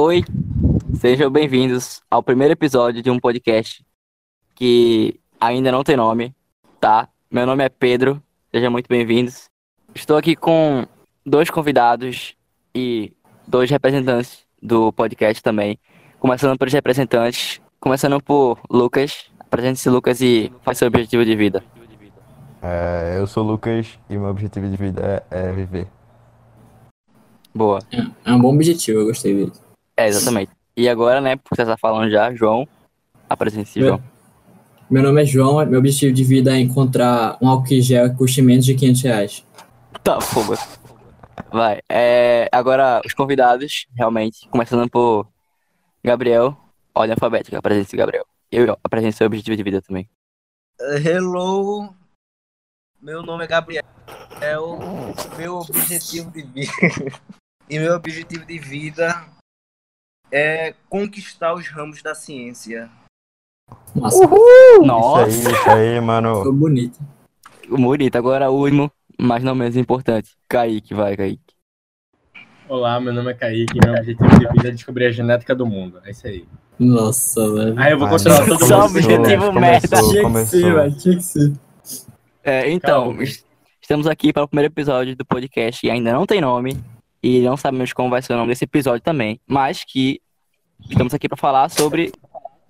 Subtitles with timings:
[0.00, 0.22] Oi,
[1.00, 3.84] sejam bem-vindos ao primeiro episódio de um podcast
[4.54, 6.32] que ainda não tem nome,
[6.80, 7.08] tá?
[7.28, 8.22] Meu nome é Pedro,
[8.52, 9.50] sejam muito bem-vindos.
[9.92, 10.86] Estou aqui com
[11.26, 12.36] dois convidados
[12.72, 13.12] e
[13.44, 15.76] dois representantes do podcast também.
[16.20, 19.24] Começando pelos representantes, começando por Lucas.
[19.40, 21.64] Apresente-se, Lucas, e faz seu objetivo de vida.
[22.62, 25.88] É, eu sou o Lucas e meu objetivo de vida é, é viver.
[27.52, 27.80] Boa.
[27.90, 29.66] É, é um bom objetivo, eu gostei disso.
[29.98, 30.52] É, exatamente.
[30.76, 32.68] E agora, né, porque você tá falando já, João,
[33.28, 34.00] apresente-se, João.
[34.88, 38.16] Meu nome é João, meu objetivo de vida é encontrar um álcool em gel que
[38.16, 39.44] custe menos de 500 reais.
[40.04, 40.54] Tá, fogo.
[41.50, 41.80] Vai.
[41.90, 45.26] É, agora, os convidados, realmente, começando por
[46.02, 46.56] Gabriel,
[46.94, 48.24] ordem alfabética, apresente-se, Gabriel.
[48.52, 50.08] Eu apresento seu objetivo de vida também.
[50.80, 51.92] Hello,
[53.02, 53.84] meu nome é Gabriel.
[55.36, 56.72] Meu objetivo de vida
[57.68, 59.37] e meu objetivo de vida
[60.32, 62.88] é conquistar os ramos da ciência.
[63.94, 64.26] Nossa,
[64.84, 66.52] Nossa, Isso aí, isso aí, ficou mano.
[66.52, 66.98] bonito.
[67.68, 68.16] bonito.
[68.16, 71.42] Agora, o último, mas não menos importante, Kaique, vai, Kaique.
[72.68, 75.66] Olá, meu nome é Kaique e meu objetivo de vida é descobrir a genética do
[75.66, 76.00] mundo.
[76.04, 76.46] É isso aí.
[76.78, 77.74] Nossa, velho.
[77.78, 78.46] Aí eu vou Ah, controlar não.
[78.46, 78.90] todo Só mundo.
[78.90, 79.88] objetivo Começou, merda.
[79.88, 80.60] começou, Tinha que começou.
[80.60, 81.52] ser, velho, tinha que ser.
[82.44, 83.22] É, então, Calma.
[83.22, 83.44] es-
[83.82, 86.78] estamos aqui para o primeiro episódio do podcast e ainda não tem nome.
[87.22, 89.40] E não sabemos como vai ser o nome desse episódio também.
[89.46, 90.20] Mas que
[90.88, 92.12] estamos aqui para falar sobre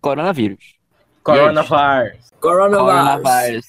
[0.00, 0.76] coronavírus.
[1.22, 2.30] Coronavirus.
[2.40, 3.20] Coronavírus.
[3.20, 3.66] Coronavírus.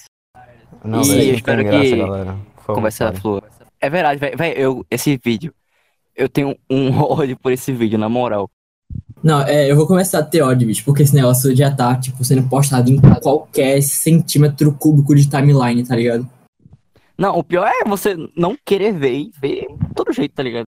[0.84, 3.44] Não, E eu espero graça, que favor, Conversa flua.
[3.82, 4.58] É verdade, velho.
[4.58, 5.54] Eu, esse vídeo.
[6.16, 8.50] Eu tenho um ódio por esse vídeo, na moral.
[9.22, 12.24] Não, é, eu vou começar a ter ódio, bicho, porque esse negócio já tá, tipo,
[12.24, 16.28] sendo postado em qualquer centímetro cúbico de timeline, tá ligado?
[17.20, 20.64] Não, o pior é você não querer ver e ver de todo jeito, tá ligado?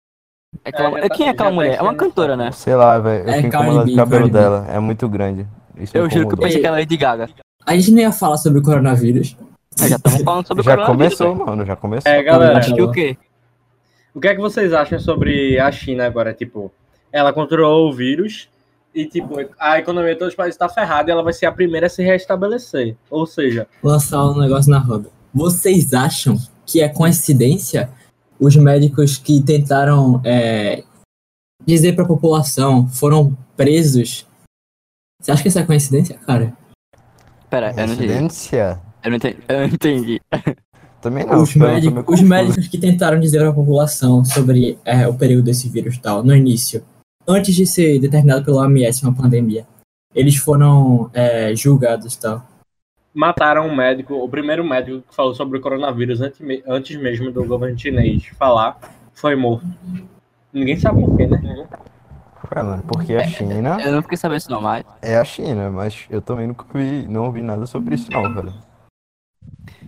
[0.65, 1.75] É aquela- É, já tá- Quem é aquela já tá mulher?
[1.79, 2.51] É uma cantora, o né?
[2.53, 3.25] Sei lá, velho.
[3.25, 4.67] Eu É, fico incomodado o cabelo dela.
[4.71, 5.47] É muito grande.
[5.77, 7.29] Isso Eu juro que eu pensei que era Lady Gaga.
[7.67, 9.37] A gente não ia falar sobre o coronavírus.
[9.79, 11.47] Mas já estamos falando sobre Já coronavírus, começou, velho.
[11.51, 11.67] mano.
[11.67, 12.11] Já começou.
[12.11, 13.17] É, galera, Acho que o quê?
[14.15, 16.33] o que é que vocês acham sobre a China agora?
[16.33, 16.73] Tipo,
[17.13, 18.49] ela controlou o vírus
[18.95, 21.53] e, tipo, a economia de todos os países está ferrada e ela vai ser a
[21.53, 22.97] primeira a se restabelecer.
[23.11, 25.11] Ou seja, Lançar um negócio na roda.
[25.33, 27.91] Vocês acham que é coincidência
[28.39, 30.85] os médicos que tentaram é,
[31.67, 34.27] dizer pra população foram presos?
[35.21, 36.57] Você acha que isso é coincidência, cara?
[37.51, 38.19] Pera, eu não entendi.
[38.19, 38.81] Coincidência?
[39.03, 39.39] Eu não entendi.
[39.49, 40.21] Eu não entendi.
[41.01, 41.43] Também não.
[41.43, 45.95] os, médicos, os médicos que tentaram dizer pra população sobre é, o período desse vírus
[45.95, 46.85] e tal, no início,
[47.27, 49.67] antes de ser determinado pela OMS uma pandemia,
[50.15, 52.45] eles foram é, julgados e tal.
[53.15, 57.31] Mataram um médico, o primeiro médico que falou sobre o coronavírus antes, me- antes mesmo
[57.33, 58.79] do governo chinês falar,
[59.13, 59.67] foi morto.
[60.53, 61.67] Ninguém sabe por quê, né?
[62.55, 64.85] Ué, mano, porque a China Eu não fiquei sabendo isso não, mas...
[65.03, 68.55] é a China, mas eu também nunca vi, não ouvi nada sobre isso, não, velho.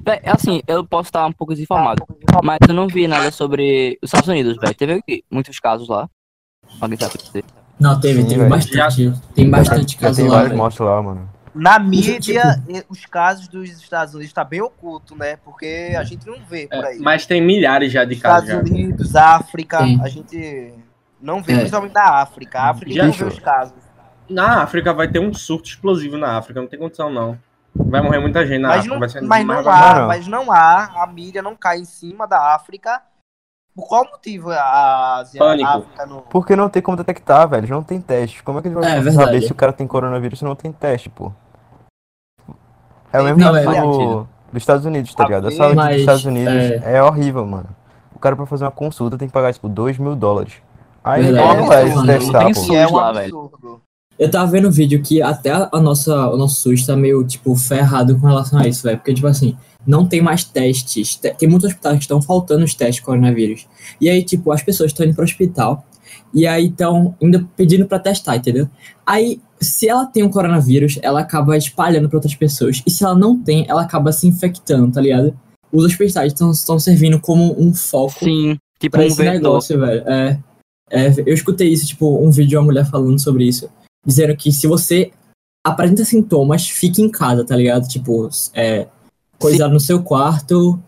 [0.03, 2.04] Véi, assim, eu posso estar um pouco desinformado,
[2.42, 4.75] mas eu não vi nada sobre os Estados Unidos, velho.
[4.75, 6.09] Teve aqui muitos casos lá.
[6.80, 7.44] Alguém sabe dizer?
[7.78, 8.50] Não, teve, Sim, teve velho.
[8.50, 9.12] bastante.
[9.34, 10.32] Tem bastante casos tem lá.
[10.32, 10.59] vários velho.
[10.62, 11.28] mortos lá, mano.
[11.54, 15.36] Na mídia, e- os casos dos Estados Unidos tá bem oculto, né?
[15.36, 16.98] Porque a gente não vê por É, aí.
[17.00, 18.48] mas tem milhares já de casos.
[18.48, 18.74] Estados Já.
[18.76, 20.00] Unidos, África, Sim.
[20.02, 20.74] a gente
[21.20, 21.56] não vê, É.
[21.58, 22.60] principalmente da África.
[22.60, 23.74] A África Já não vê os casos.
[24.28, 27.36] Na África vai ter um surto explosivo na África, não tem condição não.
[27.74, 28.92] Vai morrer muita gente na Mas África.
[28.94, 32.26] não, vai ser mas não há, mas não há, a mídia não cai em cima
[32.26, 33.00] da África.
[33.75, 36.20] Por qual motivo a Ásia, África não...
[36.28, 37.69] Porque não tem como detectar, velho.
[37.69, 38.42] Não tem teste.
[38.42, 39.47] Como é que eles vão É, saber verdade.
[39.47, 41.32] se o cara tem coronavírus se não tem teste, pô?
[43.12, 45.44] É o mesmo Não, é do- dos Estados Unidos, tá ligado?
[45.44, 47.03] A Mas, saúde dos Estados Unidos é- é...
[47.03, 47.69] horrível, mano.
[48.14, 50.54] O cara pra fazer uma consulta tem que pagar, tipo, 2 mil dólares.
[51.03, 51.48] Aí Verdade.
[51.56, 52.54] como vai É, se testar, pô?
[52.54, 53.25] SUS é um lá, velho.
[53.44, 53.80] absurdo.
[54.19, 57.56] Eu tava vendo um vídeo que até a nossa, o nosso SUS tá meio, tipo,
[57.56, 58.98] ferrado com relação a isso, velho.
[58.98, 61.16] Porque, tipo assim, não tem mais testes.
[61.16, 63.66] Te- Tem muitos hospitais que estão faltando os testes de coronavírus.
[64.00, 65.84] E aí, tipo, as pessoas estão indo pro hospital
[66.34, 68.68] e aí estão indo pedindo pra testar, entendeu?
[69.06, 72.82] Aí, se ela tem um coronavírus, ela acaba espalhando pra outras pessoas.
[72.86, 75.36] E se ela não tem, ela acaba se infectando, tá ligado?
[75.72, 79.32] Os hospitais estão servindo como um foco Sim, tipo pra um esse vetor.
[79.34, 80.03] negócio, velho.
[80.09, 80.38] É,
[80.91, 83.68] é, eu escutei isso, tipo, um vídeo de uma mulher falando sobre isso.
[84.04, 85.12] Dizendo que se você
[85.65, 87.86] apresenta sintomas, fique em casa, tá ligado?
[87.86, 88.88] Tipo, é,
[89.41, 90.81] coisar no seu quarto.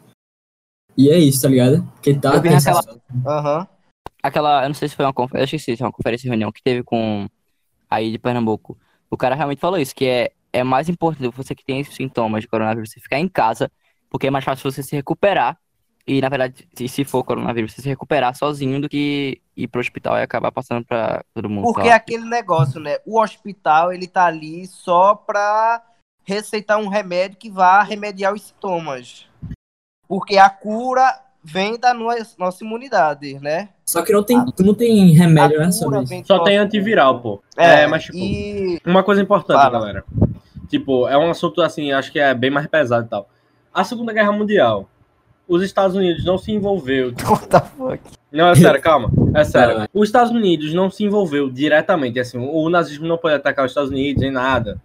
[0.96, 1.82] E é isso, tá ligado?
[1.94, 2.34] Porque tá.
[2.34, 2.80] Eu vi essa-
[3.26, 3.66] Aham.
[4.22, 6.28] Aquela, eu não sei se foi uma conferência, eu esqueci, se foi uma conferência de
[6.28, 7.26] reunião que teve com
[7.90, 8.78] aí de Pernambuco.
[9.10, 12.42] O cara realmente falou isso, que é, é mais importante você que tem esses sintomas
[12.42, 13.70] de coronavírus você ficar em casa,
[14.08, 15.58] porque é mais fácil você se recuperar
[16.06, 19.80] E, na verdade, se, se for coronavírus, você se recuperar sozinho do que ir pro
[19.80, 21.62] hospital e acabar passando pra todo mundo.
[21.64, 21.96] Porque sei lá.
[21.96, 22.98] aquele negócio, né?
[23.06, 25.80] O hospital, ele tá ali só pra
[26.24, 29.26] receitar um remédio que vá remediar os sintomas.
[30.08, 33.70] Porque a cura vem da nossa, nossa imunidade, né?
[33.84, 35.72] Só que não tem, não tem remédio, a né,
[36.24, 37.42] Só tem antiviral, pô.
[37.56, 39.78] É, É, mas tipo, e uma coisa importante, Fala.
[39.78, 40.04] galera.
[40.68, 43.28] Tipo, é um assunto assim, acho que é bem mais pesado e tal.
[43.74, 44.88] A Segunda Guerra Mundial,
[45.48, 47.12] os Estados Unidos não se envolveu.
[47.28, 48.00] What the fuck?
[48.30, 49.10] Não, é sério, calma.
[49.34, 49.78] É sério.
[49.78, 49.88] Vai.
[49.92, 53.90] Os Estados Unidos não se envolveu diretamente, assim, o nazismo não pode atacar os Estados
[53.90, 54.80] Unidos nem nada.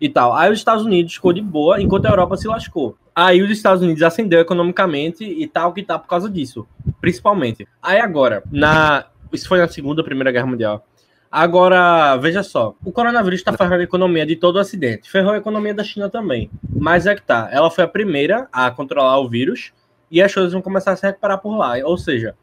[0.00, 0.34] E tal.
[0.34, 2.96] Aí os Estados Unidos ficou de boa, enquanto a Europa se lascou.
[3.14, 6.66] Aí os Estados Unidos ascendeu economicamente e tal que tá por causa disso,
[7.00, 7.66] principalmente.
[7.82, 10.86] Aí agora, na isso foi na Segunda, Primeira Guerra Mundial.
[11.30, 15.10] Agora, veja só, o coronavírus está ferrando a economia de todo o Ocidente.
[15.10, 16.50] Ferrou a economia da China também.
[16.68, 19.72] Mas é que tá, ela foi a primeira a controlar o vírus
[20.10, 21.74] e as coisas vão começar a se recuperar por lá.
[21.84, 22.34] Ou seja,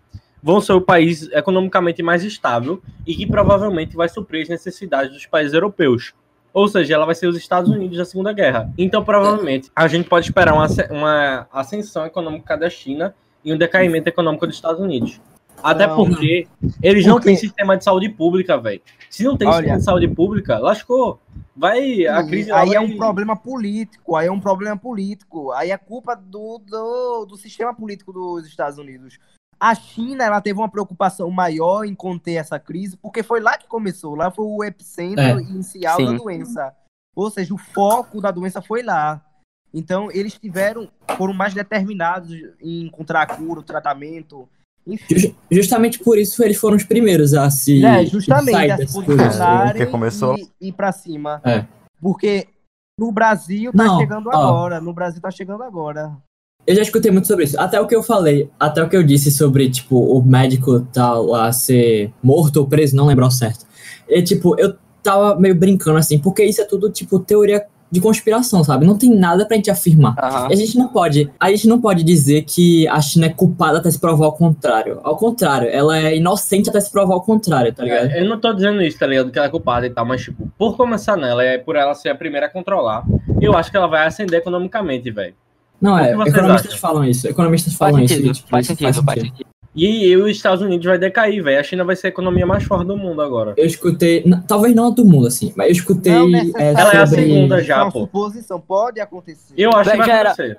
[0.42, 5.26] vão ser o país economicamente mais estável e que provavelmente vai suprir as necessidades dos
[5.26, 6.14] países europeus.
[6.54, 8.72] Ou seja, ela vai ser os Estados Unidos da Segunda Guerra.
[8.78, 14.08] Então, provavelmente, a gente pode esperar uma, uma ascensão econômica da China e um decaimento
[14.08, 15.20] econômico dos Estados Unidos.
[15.64, 15.96] Até Não.
[15.96, 16.46] porque
[16.82, 18.82] eles não têm sistema de saúde pública, velho.
[19.10, 19.58] Se não tem Olha.
[19.58, 21.20] sistema de saúde pública, lascou.
[21.56, 25.72] Vai, a crise aí é vai- um problema político, aí é um problema político, aí
[25.72, 29.20] é culpa do, do, do sistema político dos Estados Unidos.
[29.64, 33.66] A China, ela teve uma preocupação maior em conter essa crise, porque foi lá que
[33.66, 35.32] começou, lá foi o epicentro É.
[35.42, 36.06] inicial Sim.
[36.06, 36.74] da doença.
[37.16, 39.24] Ou seja, o foco da doença foi lá.
[39.74, 42.30] Então, eles tiveram, foram mais determinados
[42.62, 44.50] em encontrar a cura, o tratamento,
[44.86, 45.18] enfim.
[45.18, 48.94] Ju- Justamente por isso eles foram os primeiros a se É, justamente, sair a se
[48.94, 51.42] posicionarem Porque começou- e ir pra cima.
[51.46, 51.66] É.
[52.02, 52.50] Porque
[53.00, 54.36] no Brasil tá Não, chegando ó.
[54.36, 54.82] agora.
[54.82, 56.16] No Brasil tá chegando agora.
[56.66, 57.60] Eu já escutei muito sobre isso.
[57.60, 61.36] Até o que eu falei, até o que eu disse sobre, tipo, o médico tal
[61.36, 63.66] a ser morto ou preso, não lembro ao certo.
[64.08, 68.64] E, tipo, eu tava meio brincando assim, porque isso é tudo, tipo, teoria de conspiração,
[68.64, 68.88] sabe?
[68.88, 70.16] Não tem nada pra gente afirmar.
[70.18, 70.48] Aham.
[70.48, 73.92] A gente não pode, a gente não pode dizer que a China é culpada até
[73.92, 75.00] se provar o contrário.
[75.04, 78.10] Ao contrário, ela é inocente até se provar o contrário, tá ligado?
[78.10, 79.30] É, eu não tô dizendo isso, tá ligado?
[79.30, 82.10] Que ela é culpada e tal, mas, tipo, por começar nela, é por ela ser
[82.10, 83.06] a primeira a controlar,
[83.40, 85.36] eu acho que ela vai ascender economicamente, velho.
[85.84, 86.80] Não, é, economistas acham?
[86.80, 87.28] falam isso.
[87.28, 88.14] Economistas Faz falam isso.
[88.14, 89.46] sentido, e, tipo, faz isso sentido, faz sentido.
[89.76, 91.60] E, e os Estados Unidos vai decair, velho.
[91.60, 93.54] A China vai ser a economia mais forte do mundo agora.
[93.58, 96.52] Eu escutei, talvez não a do mundo, assim, mas eu escutei Não é.
[96.74, 97.26] Ela é a sobre...
[97.26, 98.02] segunda já, uma pô.
[98.02, 98.62] suposição.
[98.62, 99.54] Pode acontecer.
[99.58, 100.58] Eu acho que vai Já era- acontecer.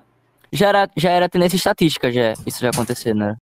[0.53, 3.37] Já era, já era tendência estatística, já, isso já acontecer, né?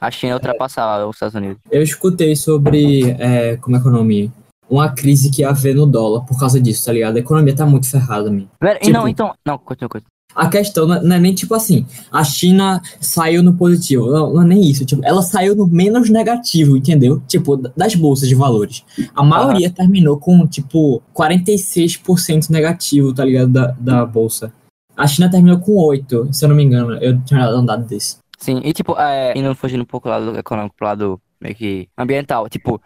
[0.00, 1.58] A China ultrapassar os Estados Unidos.
[1.70, 4.32] Eu escutei sobre, é, como é que é o nome?
[4.68, 7.16] Uma crise que ia haver no dólar por causa disso, tá ligado?
[7.16, 8.48] A economia tá muito ferrada, e
[8.78, 9.32] Tipo- não, então.
[9.46, 10.10] Não, continua, continua.
[10.34, 14.10] A questão não é- não é nem tipo assim, a China saiu no positivo.
[14.10, 14.84] Não, não é nem isso.
[14.84, 17.22] Tipo, ela saiu no menos negativo, entendeu?
[17.28, 18.84] Tipo, das bolsas de valores.
[19.14, 23.50] A maioria terminou com, tipo, 46% negativo, tá ligado?
[23.52, 24.52] Da, da bolsa.
[24.96, 26.94] A China terminou com 8, se eu não me engano.
[26.96, 28.16] Eu tinha dado um dado desse.
[28.38, 31.88] Sim, e tipo, é, indo fugindo um pouco do lado econômico, pro lado meio que
[31.96, 32.48] ambiental.
[32.48, 32.80] Tipo,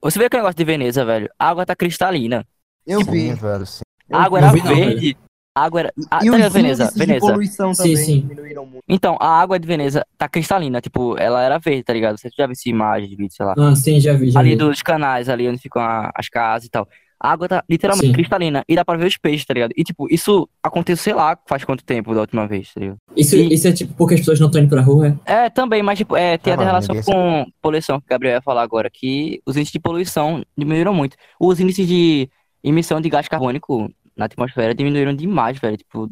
[0.00, 1.28] você vê aquele negócio de Veneza, velho?
[1.38, 2.44] A água tá cristalina.
[2.86, 3.34] Eu Sim, vi.
[3.34, 3.82] velho, sim.
[4.10, 5.16] A água não era vi não, verde.
[5.54, 5.92] A água era.
[6.10, 6.84] Ah, E tá os Veneza?
[6.84, 7.26] índices de Veneza.
[7.26, 8.20] poluição Sim, também sim.
[8.20, 8.82] diminuíram muito.
[8.88, 10.80] Então, a água de Veneza tá cristalina.
[10.80, 12.16] Tipo, ela era verde, tá ligado?
[12.18, 13.54] Você já viu essa imagem de vídeo, sei lá.
[13.58, 14.56] Ah, sim, já vi, já ali vi.
[14.56, 16.88] dos canais, ali onde ficam a- as casas e tal.
[17.20, 18.12] A água tá literalmente Sim.
[18.14, 18.64] cristalina.
[18.66, 19.72] E dá pra ver os peixes, tá ligado?
[19.76, 22.96] E tipo, isso aconteceu, sei lá, faz quanto tempo da última vez, tá ligado?
[23.14, 25.44] Isso, E- isso é tipo porque as pessoas não estão indo pra rua, é?
[25.44, 28.42] É, também, mas tipo, é, tem Ah, até relação com poluição, que o Gabriel ia
[28.42, 31.14] falar agora, que os índices de poluição diminuíram muito.
[31.38, 32.28] Os índices de
[32.64, 35.76] emissão de gás carbônico na atmosfera diminuíram demais, velho.
[35.76, 36.10] Tipo,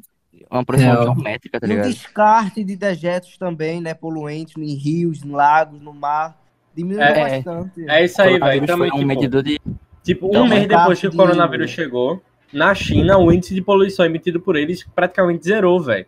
[0.51, 1.15] uma progressão Real.
[1.15, 1.93] geométrica, tá E o ligado?
[1.93, 3.95] descarte de dejetos também, né?
[3.95, 6.37] Poluentes em rios, em lagos, no mar.
[6.75, 7.85] Diminuiu É, bastante.
[7.89, 8.67] É isso aí, velho.
[8.67, 9.61] Também, foi um tipo, medidor de.
[10.03, 13.61] tipo, um Então, mês depois que o de- coronavírus chegou, na China, o índice de
[13.63, 16.07] poluição emitido por eles praticamente zerou, velho.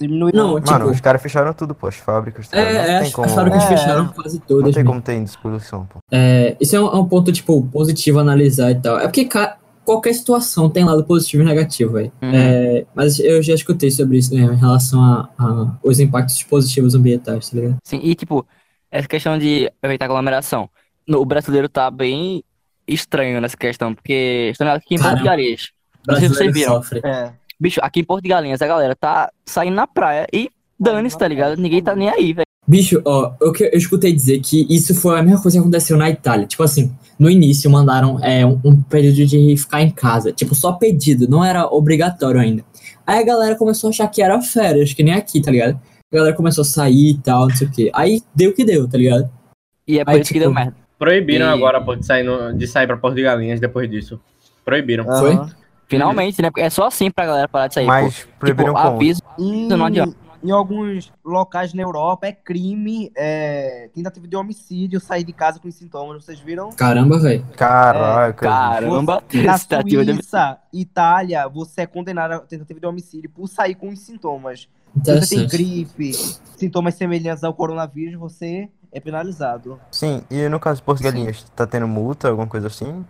[0.00, 0.32] Diminuiu.
[0.32, 0.84] Não, Mano, tipo...
[0.90, 2.46] os caras fecharam tudo, pô, as fábricas.
[2.48, 2.74] tá ligado?
[2.74, 3.66] É, é, não as, tem como, as fábricas É.
[3.66, 4.74] fecharam quase não todas.
[4.74, 4.88] tem né?
[4.88, 5.98] como ter despoluição, pô.
[6.12, 8.98] É, isso é um, é um ponto, tipo, positivo a analisar e tal.
[9.00, 12.12] É porque ca- qualquer situação tem lado positivo e negativo, velho.
[12.20, 12.30] Uhum.
[12.34, 16.94] É, mas eu já escutei sobre isso, né, em relação a, a os impactos positivos
[16.94, 17.76] ambientais, tá ligado?
[17.84, 18.46] Sim, e tipo,
[18.90, 20.68] essa questão de evitar aglomeração.
[21.06, 22.44] No- O brasileiro tá bem
[22.86, 25.24] estranho nessa questão, porque estão aqui em Porto de.
[25.24, 25.70] Galinhas.
[26.06, 26.72] Não sei se vocês viram.
[26.74, 27.00] sofre.
[27.04, 27.32] É.
[27.58, 31.26] Bicho, aqui em Porto de Galinhas a galera tá saindo na praia e dane-se, tá
[31.26, 31.56] ligado?
[31.60, 32.46] Ninguém tá nem aí, velho.
[32.68, 35.96] Bicho, ó, o que eu escutei dizer que isso foi a mesma coisa que aconteceu
[35.96, 36.46] na Itália.
[36.46, 40.32] Tipo assim, no início mandaram é, um, um período de ficar em casa.
[40.32, 42.62] Tipo, só pedido, não era obrigatório ainda.
[43.06, 45.80] Aí a galera começou a achar que era férias, que nem aqui, tá ligado?
[46.12, 47.90] A galera começou a sair e tal, não sei o quê.
[47.94, 49.30] Aí deu o que deu, tá ligado?
[49.86, 50.76] E é por Aí, isso que tipo, deu merda.
[50.98, 54.20] Proibiram E- agora, pô, de sair, no- de sair pra Porto de Galinhas depois disso.
[54.62, 55.04] Proibiram.
[55.04, 55.32] Foi?
[55.32, 55.50] Aham.
[55.86, 56.50] Finalmente, né?
[56.50, 57.86] Porque é só assim pra galera parar de sair.
[57.86, 58.28] Mas pô.
[58.40, 58.96] proibiram tipo, como?
[58.96, 59.22] aviso.
[59.38, 60.14] Em, Não adianta.
[60.42, 65.70] Em alguns locais na Europa é crime, é, tentativa de homicídio, sair de casa com
[65.70, 66.70] sintomas, vocês viram?
[66.70, 67.44] Caramba, velho.
[67.56, 68.46] Caraca.
[68.46, 73.74] Caramba, Na tentativa de Suíça, Itália, você é condenado a tentativa de homicídio por sair
[73.74, 74.68] com os sintomas.
[75.04, 76.12] Se você tem gripe,
[76.56, 79.78] sintomas semelhantes ao coronavírus, você é penalizado.
[79.90, 83.04] Sim, e no caso de Porto de Galinhas, tá tendo multa, alguma coisa assim?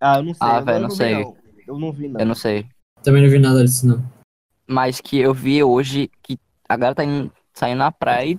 [0.00, 0.48] Ah, eu não sei.
[0.48, 1.14] Ah, velho, não vi, sei.
[1.14, 1.36] não.
[1.66, 2.20] Eu não vi, não.
[2.20, 2.66] Eu não sei.
[3.02, 4.15] Também não vi nada disso, não.
[4.66, 8.38] Mas que eu vi hoje que a galera tá indo, saindo na praia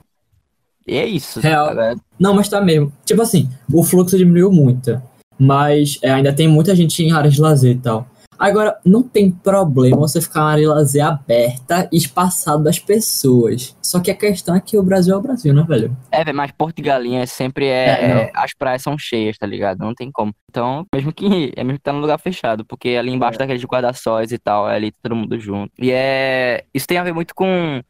[0.86, 1.40] e é isso.
[1.40, 1.68] Real.
[1.68, 2.92] Galera- Não, mas tá mesmo.
[3.06, 5.02] Tipo assim, o fluxo diminuiu muito.
[5.40, 8.08] Mas é, ainda tem muita gente em áreas de lazer e tal.
[8.40, 13.76] Agora, não tem problema você ficar uma área de lazer aberta e espaçado das pessoas.
[13.82, 15.96] Só que a questão é que o Brasil é o Brasil, né, velho?
[16.12, 19.48] É, velho, mas Porto de Galinhas sempre é, É, é- As praias são cheias, tá
[19.48, 19.80] ligado?
[19.80, 20.34] Não tem como.
[20.50, 21.52] Então, mesmo que.
[21.56, 23.40] É mesmo que tá num lugar fechado, porque ali embaixo É.
[23.40, 25.72] daqueles guarda-sóis e tal, é ali todo mundo junto.
[25.80, 26.64] E é.
[26.74, 27.82] Isso tem a ver muito com.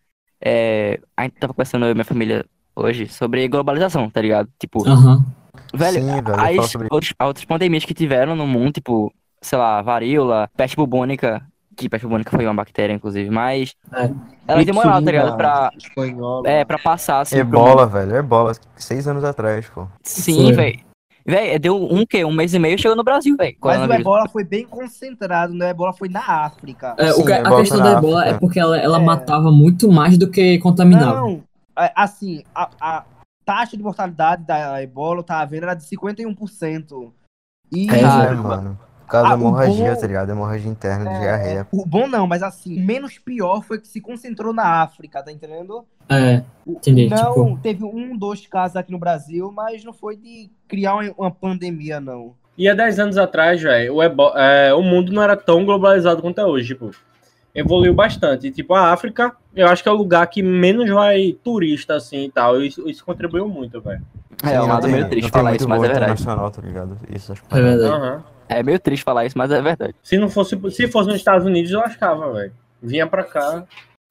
[0.43, 4.47] É, a gente tava conversando eu e minha família hoje sobre globalização, tá ligado?
[4.59, 5.25] Tipo, Aham.
[5.73, 9.81] velho, Sim, velho, as sobre outras, outras pandemias que tiveram no mundo, tipo, sei lá,
[9.81, 11.41] varíola, peste bubônica,
[11.75, 14.09] que peste bubônica foi uma bactéria, inclusive, mas É.
[14.47, 15.37] elas demoraram, tá ligado?
[15.37, 16.49] Pra, espanhola.
[16.49, 18.53] é, pra passar, assim, pro Ebola, velho, ebola.
[18.75, 19.87] Seis anos atrás, pô.
[20.03, 20.79] Sim, velho.
[21.29, 22.23] Véi, deu um quê?
[22.23, 23.57] Um mês e meio chegou no Brasil, velho.
[23.61, 25.67] Mas o ebola foi bem concentrado, né?
[25.67, 26.95] O ebola foi na África.
[26.97, 28.39] É, o Sim, que- a questão da ebola é África.
[28.39, 29.03] porque ela, ela É.
[29.03, 31.19] matava muito mais do que contaminava.
[31.19, 31.43] Não,
[31.77, 33.03] é, assim, a, a
[33.45, 37.11] taxa de mortalidade da ebola, eu tava vendo, era de 51%.
[37.73, 38.47] E É, É, Caramba.
[38.47, 38.79] mano.
[39.07, 40.29] Por causa Ah, da hemorragia, bom- tá ligado?
[40.31, 41.67] Hemorragia interna de É, diarreia.
[41.71, 45.31] o bom não, mas assim, o menos pior foi que se concentrou na África, tá
[45.31, 45.85] entendendo?
[46.09, 50.49] É, Entendi, Não, tipo- teve um, dois casos aqui no Brasil, mas não foi de
[50.67, 52.33] criar uma, pandemia, não.
[52.57, 56.21] E há 10 anos atrás, velho, o, ebo- é, o mundo não era tão globalizado
[56.21, 56.91] quanto é hoje, tipo.
[57.55, 58.51] Evoluiu bastante.
[58.51, 62.29] Tipo, a África, eu acho que é o lugar que menos vai turista, assim, e
[62.31, 62.61] tal.
[62.61, 64.01] Isso, isso contribuiu muito, velho.
[64.43, 66.03] É, Sim, um lado meio triste falar isso, mas é verdade.
[66.11, 66.97] internacional, tá ligado?
[67.09, 67.93] Isso acho que é verdade.
[67.93, 68.23] Aham.
[68.49, 69.93] É meio triste falar isso, mas é verdade.
[70.03, 72.51] Se não fosse, se fosse nos Estados Unidos, eu lascava, velho.
[72.81, 73.63] Vinha pra cá.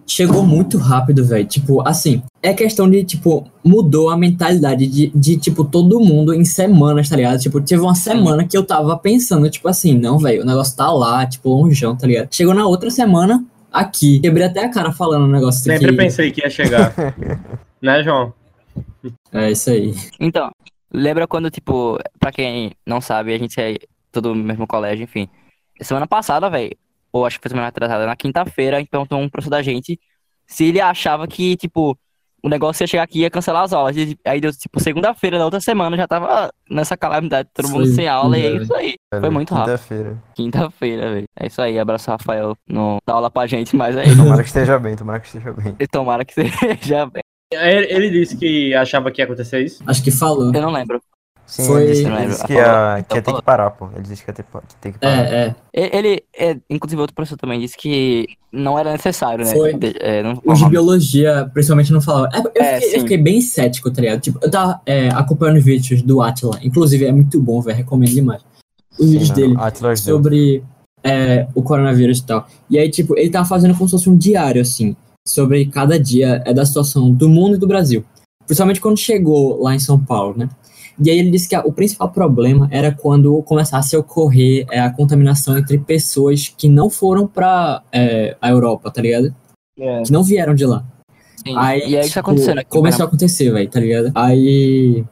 [0.06, 1.46] Chegou muito rápido, velho.
[1.46, 6.44] Tipo, assim, é questão de, tipo, mudou a mentalidade de, de, tipo, todo mundo em
[6.44, 7.40] semanas, tá ligado?
[7.40, 10.92] Tipo, teve uma semana que eu tava pensando, tipo assim, não, velho, o negócio tá
[10.92, 12.32] lá, tipo, longeão, tá ligado?
[12.32, 14.20] Chegou na outra semana, aqui.
[14.20, 15.96] Quebrei até a cara falando o negócio Sempre que...
[15.96, 16.94] pensei que ia chegar.
[17.82, 18.32] né, João?
[19.32, 19.94] É isso aí.
[20.20, 20.50] Então,
[20.92, 23.76] lembra quando, tipo, pra quem não sabe, a gente é
[24.22, 25.28] todo no mesmo colégio, enfim.
[25.80, 26.76] Semana passada, velho,
[27.12, 29.98] ou acho que foi semana atrasada, na quinta-feira, a gente perguntou um professor da gente
[30.46, 31.98] se ele achava que, tipo,
[32.42, 33.96] o negócio ia chegar aqui e ia cancelar as aulas.
[33.96, 37.94] E aí deu, tipo, segunda-feira da outra semana já tava nessa calamidade, todo mundo Foi
[37.94, 38.94] sem aula, e é tudo, isso aí.
[39.12, 39.20] velho.
[39.20, 39.72] Foi muito rápido.
[39.72, 40.22] Quinta-feira.
[40.34, 41.24] Quinta-feira, velho.
[41.38, 44.16] É isso aí, abraço Rafael, não dá aula pra gente, mas é isso.
[44.16, 45.76] Tomara que esteja bem, tomara que esteja bem.
[45.80, 47.22] E tomara que seja bem.
[47.52, 49.82] Ele, ele disse que achava que ia acontecer isso.
[49.86, 50.52] Acho que falou.
[50.54, 51.00] Eu não lembro.
[51.46, 53.88] Sim, Foi- ele disse, ele disse que, ia, que ia ter que parar, pô.
[53.94, 54.50] Ele disse que ia ter que,
[54.80, 55.32] ter que parar.
[55.32, 55.96] É, é.
[55.96, 59.52] Ele, é, inclusive outro professor também disse que não era necessário, né?
[59.52, 59.72] Foi.
[59.74, 62.28] De- é, não, Os de biologia, principalmente, não falavam.
[62.32, 64.20] É, eu, É, fiquei, eu fiquei bem cético, tá ligado?
[64.20, 66.58] Tipo, eu tava é, acompanhando os vídeos do Atila.
[66.62, 67.76] Inclusive, é muito bom, velho.
[67.76, 68.42] Recomendo demais.
[68.98, 70.16] Os vídeos dele Atlas deu.
[70.16, 70.64] sobre
[71.04, 72.44] é, o coronavírus e tal.
[72.68, 76.42] E aí, tipo, ele tava fazendo como se fosse um diário, assim, sobre cada dia
[76.44, 78.04] é, da situação do mundo e do Brasil.
[78.46, 80.48] Principalmente quando chegou lá em São Paulo, né?
[81.02, 84.80] E aí ele disse que a- o principal problema era quando começasse a ocorrer é,
[84.80, 89.34] a contaminação entre pessoas que não foram pra é, a Europa, tá ligado?
[89.78, 90.02] É.
[90.02, 90.84] Que não vieram de lá.
[91.46, 91.54] Sim.
[91.56, 92.70] Aí, e aí isso tipo, tá acontecendo aqui.
[92.70, 94.10] Começou a acontecer, velho, tá ligado?
[94.14, 95.04] Aí.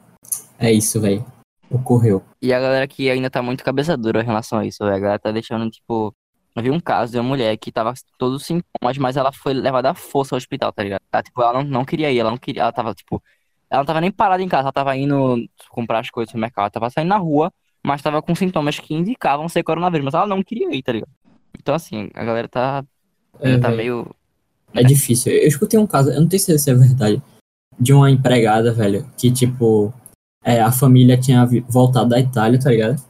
[0.57, 1.23] É isso, velho.
[1.69, 2.23] Ocorreu.
[2.41, 4.95] E a galera que ainda tá muito cabeça dura em relação a isso, velho.
[4.95, 6.13] A galera tá deixando, tipo.
[6.55, 9.53] Eu vi um caso de uma mulher que tava todos os sintomas, mas ela foi
[9.53, 11.01] levada à força ao hospital, tá ligado?
[11.11, 12.61] Tá, tipo, ela não, não queria ir, ela não queria.
[12.61, 13.21] Ela tava, tipo.
[13.75, 15.37] Ela não tava nem parada em casa, ela tava indo
[15.69, 17.51] comprar as coisas no mercado, ela tava saindo na rua,
[17.83, 21.11] mas tava com sintomas que indicavam ser coronavírus, mas ela não queria ir, tá ligado?
[21.59, 22.85] Então, assim, a galera tá.
[23.39, 24.07] É, tá meio.
[24.73, 25.33] É difícil.
[25.33, 27.21] Eu escutei um caso, eu não sei se é verdade,
[27.77, 29.93] de uma empregada, velho, que, tipo,
[30.43, 33.01] é, a família tinha voltado da Itália, tá ligado?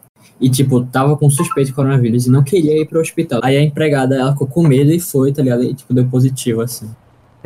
[0.41, 3.39] E, tipo, tava com suspeito de coronavírus e não queria ir pro hospital.
[3.43, 5.63] Aí a empregada, ela ficou com medo e foi, tá ligado?
[5.63, 6.89] E, tipo, deu positivo, assim.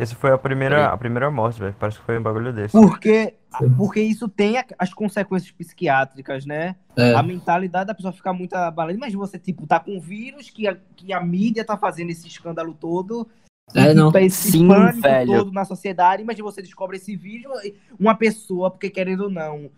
[0.00, 1.74] Essa foi a primeira, a primeira morte, velho.
[1.78, 2.72] Parece que foi um bagulho desse.
[2.72, 3.34] Porque,
[3.76, 6.76] porque isso tem as consequências psiquiátricas, né?
[6.96, 8.96] É, A mentalidade da pessoa fica muito abalada.
[8.98, 12.72] Mas você, tipo, tá com vírus, que a, que a mídia tá fazendo esse escândalo
[12.72, 13.28] todo,
[13.74, 14.06] É, não.
[14.06, 15.32] Tipo, esse Sim, pânico velho.
[15.36, 17.50] todo na sociedade, mas você descobre esse vídeo,
[17.98, 19.70] uma pessoa, porque querendo ou não,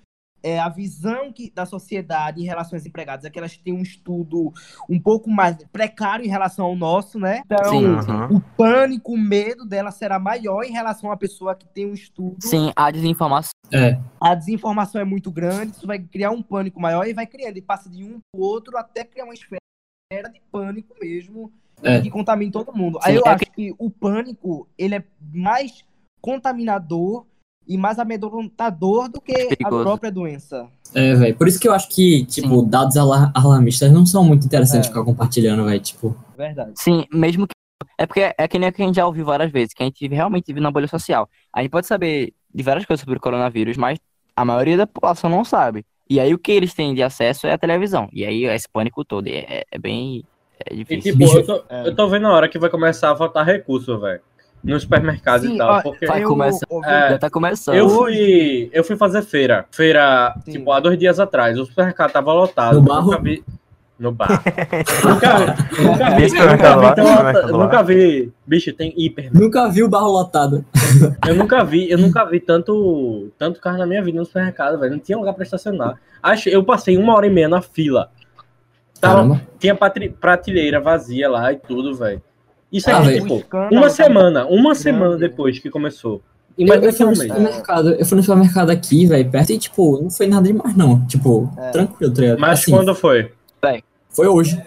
[0.42, 3.82] é a visão que, da sociedade em relação às empregadas é que elas têm um
[3.82, 4.52] estudo
[4.88, 7.42] um pouco mais precário em relação ao nosso, né?
[7.44, 8.28] Então, Sim, Aham.
[8.32, 11.92] o pânico, o medo dela será maior em relação a uma pessoa que tem um
[11.94, 12.36] estudo.
[12.40, 13.52] Sim, a desinformação.
[13.72, 13.98] É.
[14.20, 17.62] A desinformação é muito grande, isso vai criar um pânico maior e vai criando, e
[17.62, 19.60] passa de um pro outro até criar uma esfera
[20.32, 22.00] de pânico mesmo, É.
[22.00, 22.98] que contamina todo mundo.
[23.02, 25.84] Sim, Aí eu é acho que o pânico, ele é mais
[26.20, 27.26] contaminador
[27.66, 29.82] e mais amedrontador do que a Perigoso.
[29.82, 30.66] própria doença.
[30.94, 31.34] É, velho.
[31.36, 34.90] Por isso que eu acho que, tipo, dados alar- alarmistas não são muito interessantes É.
[34.90, 35.80] ficar compartilhando, velho.
[35.80, 36.72] Tipo, Verdade.
[36.76, 37.52] Sim, mesmo que.
[37.98, 39.86] É porque é que nem o que a gente já ouviu várias vezes, que a
[39.86, 41.28] gente realmente vive na bolha social.
[41.52, 43.98] A gente pode saber de várias coisas sobre o coronavírus, mas
[44.36, 45.84] a maioria da população não sabe.
[46.08, 48.08] E aí o que eles têm de acesso é a televisão.
[48.12, 49.26] E aí esse pânico todo.
[49.28, 50.24] E é, é bem.
[50.64, 51.12] É E difícil.
[51.12, 51.88] tipo, Bicho, eu tô, é.
[51.88, 54.20] eu tô vendo a hora que vai começar a faltar recurso, velho.
[54.62, 55.70] No supermercado Sim, e tal.
[55.70, 57.10] ó, Porque Vai eu- começar- É.
[57.10, 57.74] Já tá começando.
[57.74, 58.70] eu fui.
[58.72, 59.64] Eu fui fazer feira.
[59.72, 60.52] Feira, Sim.
[60.52, 61.58] tipo, há dois dias atrás.
[61.58, 62.74] O supermercado tava lotado.
[62.74, 63.06] No eu barro?
[63.10, 63.44] Nunca vi.
[63.98, 64.28] No bar.
[65.04, 66.22] nunca, nunca vi.
[66.28, 68.32] Nunca vi, tão nunca vi.
[68.46, 69.30] Bicho, tem hiper.
[69.32, 70.64] nunca vi o barro lotado.
[71.26, 74.92] Eu nunca vi, eu nunca vi tanto, tanto carro na minha vida no supermercado, velho.
[74.92, 75.98] Não tinha lugar pra estacionar.
[76.22, 78.10] Acho, eu passei uma hora e meia na fila.
[79.00, 79.40] Tava, Caramba.
[79.58, 79.74] tinha
[80.20, 82.20] prateleira vazia lá e tudo, velho.
[82.72, 83.22] Isso Ah, aí, velho.
[83.38, 84.78] tipo, uma tá semana, uma grande.
[84.78, 86.22] semana depois que começou.
[86.56, 90.10] Eu, eu, fui no supermercado, eu fui no supermercado aqui, velho, perto, e, tipo, não
[90.10, 91.04] foi nada demais, não.
[91.06, 91.70] Tipo, É.
[91.70, 92.38] tranquilo, tá ligado?
[92.38, 93.32] Mas Assim, quando foi?
[94.10, 94.62] Foi hoje.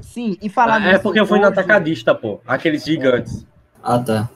[0.00, 2.40] Sim, e falar é nisso, porque eu fui no hoje- atacadista, pô.
[2.46, 3.46] Aqueles gigantes.
[3.82, 4.28] Ah, tá.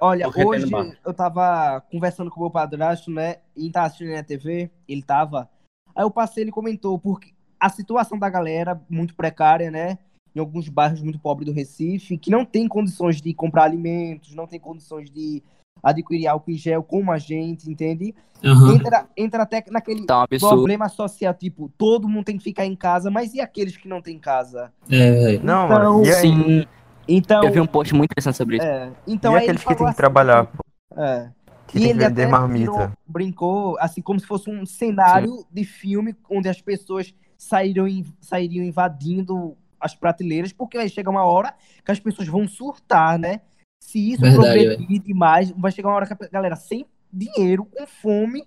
[0.00, 0.66] Olha, Porque hoje
[1.04, 3.36] eu tava conversando com o meu padrasto, né?
[3.56, 5.48] E tava assistindo na TV, ele tava.
[5.94, 9.98] Aí eu passei, ele comentou, porque a situação da galera muito precária, né?
[10.34, 14.46] Em alguns bairros muito pobres do Recife, que não tem condições de comprar alimentos, não
[14.46, 15.42] tem condições de
[15.82, 18.14] adquirir álcool em gel como a gente, entende?
[18.44, 18.74] Aham.
[18.74, 22.76] Entra, entra até naquele Tá um problema social, tipo, todo mundo tem que ficar em
[22.76, 24.72] casa, mas e aqueles que não têm casa?
[24.88, 25.44] É, velho.
[25.44, 26.02] Não, Então.
[26.04, 26.12] E?
[26.14, 26.66] Sim,
[27.08, 28.66] Então, eu vi um post muito interessante sobre isso.
[28.66, 30.58] é, então e aqueles que falou tem que assim, trabalhar, pô,
[30.96, 31.32] É.
[31.66, 32.70] que E tem que ele vender até marmita.
[32.72, 37.86] tirou- brincou, assim, como se fosse um cenário de filme onde as pessoas saíram,
[38.20, 43.40] sairiam invadindo as prateleiras, porque vai chegar uma hora que as pessoas vão surtar, né?
[43.82, 48.44] Se isso progredir demais, vai chegar uma hora que a galera sem dinheiro, com fome,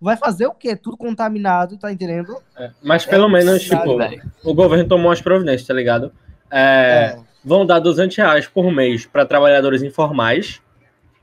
[0.00, 0.74] vai fazer o quê?
[0.74, 2.34] Tudo contaminado, tá entendendo?
[2.56, 4.22] É, Mas pelo menos, verdade, tipo, velho.
[4.42, 6.10] o governo tomou as providências, tá ligado?
[6.50, 10.60] É, Vão dar 200 reais por mês para trabalhadores informais.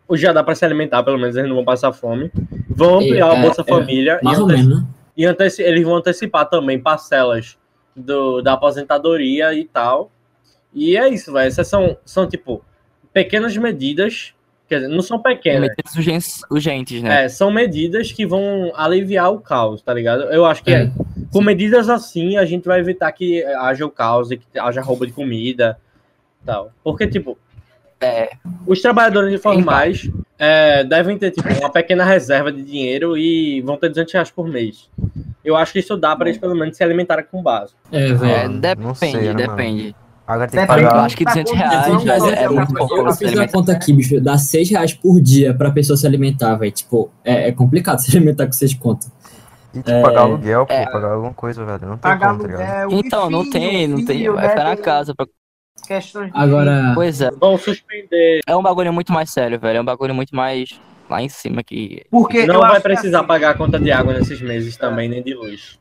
[0.07, 2.31] Ou já dá para se alimentar, pelo menos eles não vão passar fome.
[2.69, 4.19] Vão ampliar É, a Bolsa é, Família.
[4.23, 4.87] Mais e ou anteci- menos, né?
[5.17, 7.57] E anteci- eles vão antecipar também parcelas
[7.97, 10.11] do, da aposentadoria e tal.
[10.73, 11.47] E é isso, velho.
[11.47, 12.63] Essas são, são, tipo,
[13.11, 14.33] pequenas medidas.
[14.69, 15.69] Quer dizer, não são pequenas.
[15.69, 17.25] Medidas urgentes, urgentes, né?
[17.25, 20.23] É, são medidas que vão aliviar o caos, tá ligado?
[20.23, 20.91] Eu acho que É.
[21.31, 25.05] com medidas assim a gente vai evitar que haja o caos e que haja roubo
[25.07, 25.79] de comida
[26.45, 26.71] tal.
[26.83, 27.37] Porque, tipo,
[27.99, 28.29] É.
[28.67, 33.89] os trabalhadores informais é, devem ter tipo, uma pequena reserva de dinheiro e vão ter
[33.89, 34.89] 200 reais por mês.
[35.43, 37.73] Eu acho que isso dá para eles pelo menos se alimentarem com base.
[37.91, 38.49] É, É, velho.
[38.49, 39.37] não depende, sei, né, mano?
[39.57, 39.95] depende.
[40.27, 40.83] Agora tem que Depende.
[40.85, 41.05] Eu pagar.
[41.05, 42.43] acho que Tá 200 com reais é, né?
[42.43, 43.51] é muito pouco Eu fiz se a alimentar.
[43.53, 44.19] conta aqui, bicho.
[44.19, 46.71] Dá 6 reais por dia pra pessoa se alimentar, velho.
[46.71, 49.09] Tipo, é, é complicado se alimentar com 6 contas.
[49.73, 50.85] E tem que pagar aluguel, pô, É.
[50.85, 51.79] pagar alguma coisa, velho.
[51.81, 54.29] Não tem Pagar como, tá aluguel, Então, não tem, não tem.
[54.29, 54.49] Vai né?
[54.49, 55.15] ficar na Tem casa.
[55.15, 55.25] Pra...
[55.87, 57.31] Questões de Agora, Pois é.
[57.31, 58.41] Vão suspender.
[58.45, 59.77] É um bagulho muito mais sério, velho.
[59.77, 62.05] É um bagulho muito mais lá em cima que.
[62.11, 64.75] Porque Não eu vai acho que precisar assim, pagar a conta de água nesses meses
[64.75, 65.79] também, nem de luz.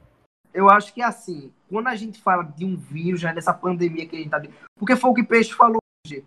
[0.54, 4.14] Eu acho que assim, quando a gente fala de um vírus, já dessa pandemia que
[4.14, 4.40] a gente tá.
[4.78, 6.24] Porque foi o que Peixe falou hoje.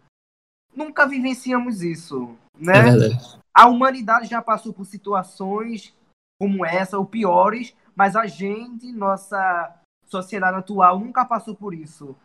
[0.75, 2.77] Nunca vivenciamos isso, né?
[2.77, 3.39] é verdade.
[3.53, 5.95] A humanidade já passou por situações
[6.39, 9.73] como essa, ou piores, mas a gente, nossa
[10.05, 12.15] sociedade atual, nunca passou por isso.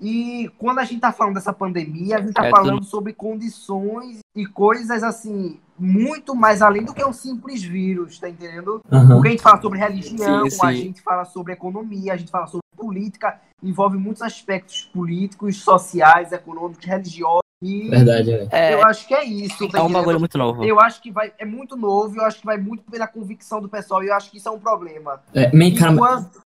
[0.00, 4.18] E quando a gente tá falando dessa pandemia, a gente tá É, falando sobre condições
[4.34, 8.80] e coisas assim, muito mais além do que um simples vírus, tá entendendo?
[8.90, 9.14] Aham.
[9.14, 10.76] Porque a gente fala sobre religião, Sim, a sim.
[10.76, 16.84] gente fala sobre economia, a gente fala sobre política, envolve muitos aspectos políticos, sociais, econômicos,
[16.84, 17.44] religiosos.
[17.62, 18.48] E Verdade, velho.
[18.50, 19.66] É, eu acho que é isso.
[19.68, 20.62] tá é um bagulho muito novo.
[20.64, 23.68] Eu acho que vai, é muito novo, eu acho que vai muito pela convicção do
[23.70, 25.22] pessoal, e eu acho que isso é um problema.
[25.32, 26.43] É, Enquanto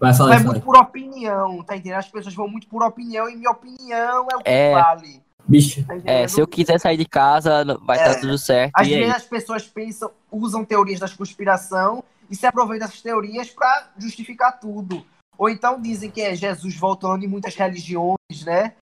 [0.00, 0.46] vai falar vai isso.
[0.46, 1.98] muito por opinião, tá entendendo?
[1.98, 4.72] As pessoas vão muito por opinião, e minha opinião é o que É.
[4.72, 5.22] vale.
[5.46, 8.06] Bicho, Tá É, se eu quiser sair de casa, vai É.
[8.08, 8.72] estar tudo certo.
[8.74, 9.00] Às E aí?
[9.00, 14.58] vezes as pessoas pensam, usam teorias da conspiração e se aproveitam dessas teorias para justificar
[14.60, 15.04] tudo.
[15.36, 18.74] Ou então dizem que é Jesus voltando em muitas religiões, né?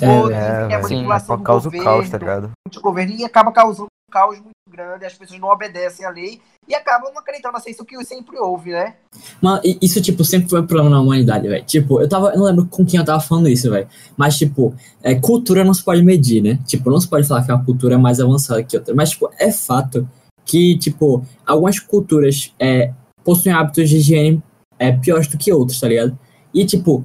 [0.00, 0.82] Ou É, dizem que é.
[0.82, 2.50] Sim, manipulação Só do causa o governo, caos, tá ligado?
[2.72, 6.74] do governo, e acaba causando caos muito grande, as pessoas não obedecem à lei e
[6.74, 8.94] acabam não acreditando na ciência, o que sempre houve, né?
[9.42, 11.64] Mano, isso, tipo, sempre foi um problema na humanidade, velho.
[11.64, 12.30] Tipo, eu tava.
[12.30, 13.88] Eu não lembro com quem eu tava falando isso, velho.
[14.16, 14.72] Mas, tipo,
[15.02, 16.60] é, cultura não se pode medir, né?
[16.64, 18.94] Tipo, não se pode falar que uma cultura é mais avançada que outra.
[18.94, 20.08] Mas, tipo, é fato
[20.44, 22.92] que, tipo, algumas culturas é,
[23.24, 24.42] possuem hábitos de higiene
[24.78, 26.16] é, piores do que outras, tá ligado?
[26.54, 27.04] E, tipo,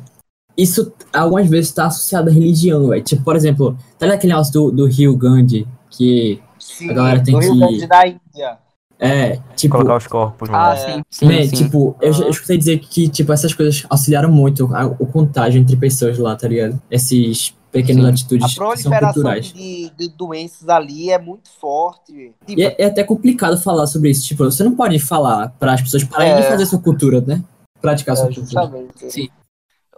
[0.56, 3.04] isso algumas vezes tá associado à religião, velho.
[3.04, 7.24] Tipo, por exemplo, tá ligado aquele negócio do, do Rio Grande, que Sim, A galera
[7.24, 8.58] tem que- da Índia.
[9.00, 9.76] é, tipo.
[9.76, 11.56] Colocar os corpos, Ah, sim, sim, Né, sim.
[11.56, 15.76] tipo, eu, eu escutei dizer que, tipo, essas coisas auxiliaram muito a- o contágio entre
[15.78, 16.82] pessoas lá, tá ligado?
[16.91, 18.10] Esses pequenas Sim.
[18.12, 19.54] atitudes A que são proliferação culturais.
[19.54, 22.34] de, de doenças ali é muito forte.
[22.45, 24.26] Tipo, E é, é até complicado falar sobre isso.
[24.28, 26.50] Tipo, você não pode falar para as pessoas pararem de É.
[26.50, 27.43] fazer sua cultura, né?
[27.80, 28.45] Praticar sua é, cultura.
[28.63, 29.12] justamente.
[29.13, 29.30] Sim.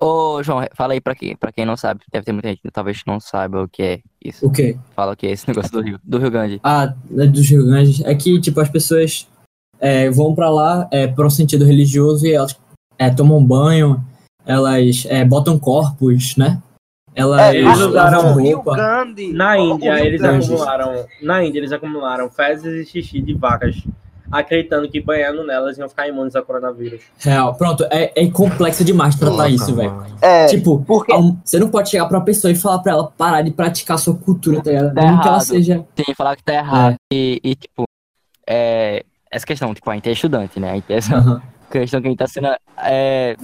[0.01, 2.01] Ô, João, fala aí pra quem, pra quem não sabe.
[2.11, 4.47] Deve ter muita gente que talvez não saiba o que é isso.
[4.47, 4.75] O quê?
[4.95, 6.59] Fala o que é esse negócio do Rio, do Rio Grande.
[6.63, 8.01] Ah, né, dos Rio Grandes.
[8.03, 9.27] É que, tipo, as pessoas
[9.79, 12.57] é, vão pra lá é, por um sentido religioso e elas
[12.97, 14.03] é, tomam banho,
[14.43, 16.59] elas é, botam corpos, né?
[17.13, 18.73] Elas É, eles usaram roupa.
[18.75, 19.31] Grande.
[19.33, 21.05] Na Índia, eles Grande- acumularam.
[21.21, 23.83] Na Índia, eles acumularam fezes e xixi de vacas,
[24.31, 27.01] acreditando que banhando nelas iam ficar imunes ao coronavírus.
[27.19, 27.53] Real.
[27.55, 30.03] Pronto, é, é complexo demais tratar isso, velho.
[30.21, 31.13] É, Tipo, porque
[31.43, 34.61] Você não pode chegar pra pessoa e falar pra ela parar de praticar sua cultura,
[34.61, 34.93] tá ligado?
[34.93, 35.45] Tá Mesmo que ela errado.
[35.47, 35.85] seja.
[35.95, 36.95] Tem falar que tá errado.
[37.13, 37.83] E, e, tipo,
[38.47, 40.71] é, essa questão, tipo, a gente é estudante, né?
[40.71, 41.41] A gente- essa Aham.
[41.71, 42.47] questão que a gente tá sendo.
[42.83, 43.35] É,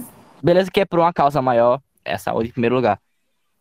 [0.42, 2.98] beleza que é por uma causa maior, é a saúde em primeiro lugar.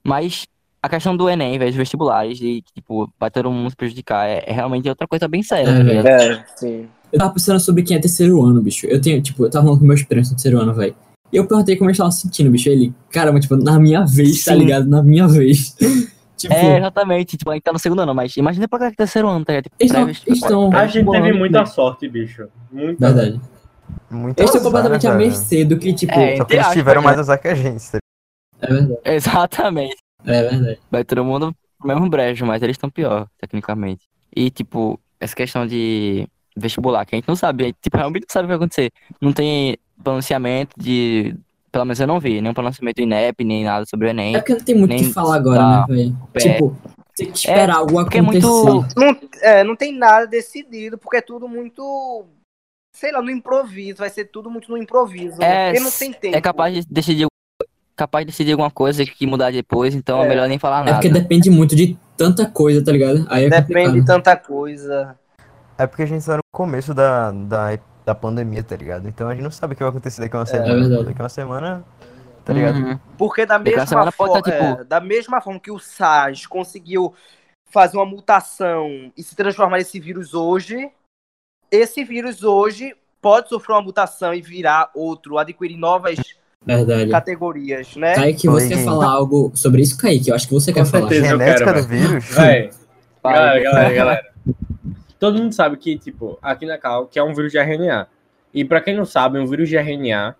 [0.03, 0.45] Mas
[0.81, 4.27] a questão do Enem, velho, dos vestibulares, e que, tipo, vai todo mundo se prejudicar,
[4.27, 6.07] é, é realmente outra coisa bem séria, É, tá ligado?
[6.07, 6.87] É, sim.
[7.11, 8.85] Eu tava pensando sobre quem é terceiro ano, bicho.
[8.87, 10.95] Eu tenho, tipo, eu tava falando com meus parentes no terceiro ano, velho.
[11.31, 12.69] E eu perguntei como eles estavam se sentindo, bicho.
[12.69, 14.59] Ele, caramba, tipo, na minha vez, tá Sim.
[14.59, 14.85] ligado?
[14.87, 15.75] Na minha vez.
[16.37, 17.37] tipo, É, exatamente.
[17.37, 19.43] Tipo, a gente tá no segundo ano, mas imagina pra galera que tá terceiro ano,
[19.43, 19.63] tá ligado?
[19.65, 20.09] Tipo, estão.
[20.33, 20.73] Estão.
[20.73, 21.65] A gente teve bolando, muita né?
[21.65, 22.47] sorte, bicho.
[22.71, 23.11] Muita.
[23.13, 23.41] Verdade.
[24.09, 25.25] Muito Eles estão completamente à velho.
[25.25, 26.13] mercê do que, tipo.
[26.13, 27.21] É, Só que eles tiveram aspas, mais né?
[27.21, 27.99] azar que a gente, tá
[28.61, 28.99] É verdade.
[29.05, 29.97] Exatamente.
[30.25, 30.79] É verdade.
[30.89, 34.05] Vai todo mundo no mesmo brejo, mas eles estão pior, tecnicamente.
[34.35, 38.23] E, tipo, essa questão de vestibular, que a gente não sabe, a gente, tipo, realmente
[38.23, 38.91] não sabe o que vai acontecer.
[39.21, 41.35] Não tem pronunciamento de.
[41.71, 44.35] Pelo menos eu não vi, nenhum pronunciamento do INEP, nem nada sobre o Enem.
[44.35, 46.17] É porque não tem muito o que falar agora, dá né, velho?
[46.37, 46.77] Tipo,
[47.15, 48.47] tem que esperar algo porque é acontecer.
[48.47, 52.25] muito- Não, é, não tem nada decidido, porque é tudo muito.
[52.95, 53.99] Sei lá, no improviso.
[53.99, 55.41] Vai ser tudo muito no improviso.
[55.43, 56.35] É, porque não tem tempo.
[56.37, 57.27] É capaz de decidir.
[57.95, 60.29] Capaz de decidir alguma coisa que mudar depois, então é, É.
[60.29, 60.93] melhor nem falar É nada.
[60.93, 63.25] porque depende muito de tanta coisa, tá ligado?
[63.29, 64.05] Aí é Depende de complicado.
[64.05, 65.15] tanta coisa.
[65.77, 69.07] É porque a gente tá no começo da, da, da pandemia, tá ligado?
[69.07, 70.73] Então a gente não sabe o que vai acontecer daqui a uma semana.
[70.75, 71.05] verdade.
[71.05, 71.85] Daqui a uma semana,
[72.43, 72.75] tá ligado?
[72.77, 72.99] Uhum.
[73.17, 77.13] Porque da mesma, forma, tá, tipo- da mesma forma que o SARS conseguiu
[77.69, 80.89] fazer uma mutação e se transformar nesse vírus hoje,
[81.69, 86.17] esse vírus hoje pode sofrer uma mutação e virar outro, adquirir novas
[86.65, 87.11] Verdade.
[87.11, 88.15] categorias, né?
[88.15, 90.29] Kaique, você quer falar algo sobre isso, Kaique?
[90.29, 91.09] Eu acho que você Com quer falar.
[91.09, 91.25] certeza.
[91.27, 92.25] eu Genética quero, do vírus?
[92.33, 92.69] Vai.
[93.23, 94.36] galera, galera, galera.
[95.19, 98.07] Todo mundo sabe que, tipo, aqui na Cal, que é um vírus de RNA.
[98.53, 100.35] E pra quem não sabe, um vírus de RNA,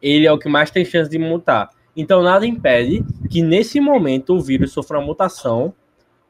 [0.00, 1.70] ele é o que mais tem chance de mutar.
[1.96, 5.74] Então nada impede que nesse momento o vírus sofra uma mutação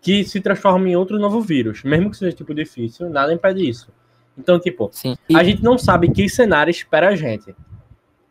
[0.01, 1.83] que se transforma em outro novo vírus.
[1.85, 3.93] Mesmo que seja tipo difícil, nada impede isso.
[4.37, 5.17] Então, tipo, Sim.
[5.35, 7.55] A gente não sabe que cenário espera a gente.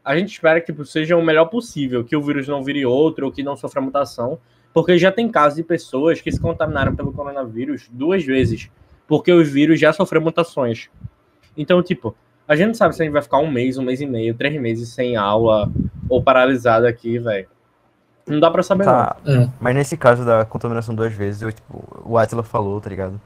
[0.04, 3.28] A gente espera que tipo, seja o melhor possível, que o vírus não vire outro
[3.28, 4.40] ou que não sofra mutação,
[4.74, 8.72] porque já tem casos de pessoas que se contaminaram pelo coronavírus duas vezes,
[9.10, 10.88] porque o vírus já sofreu mutações.
[11.58, 12.16] Então, tipo,
[12.48, 14.34] a gente não sabe se a gente vai ficar um mês, um mês e meio,
[14.36, 15.70] três meses sem aula
[16.08, 17.48] ou paralisado aqui, velho.
[18.28, 19.50] Não dá pra saber, Tá, É.
[19.60, 23.20] mas nesse caso da contaminação duas vezes, eu, tipo, o Atila falou, tá ligado?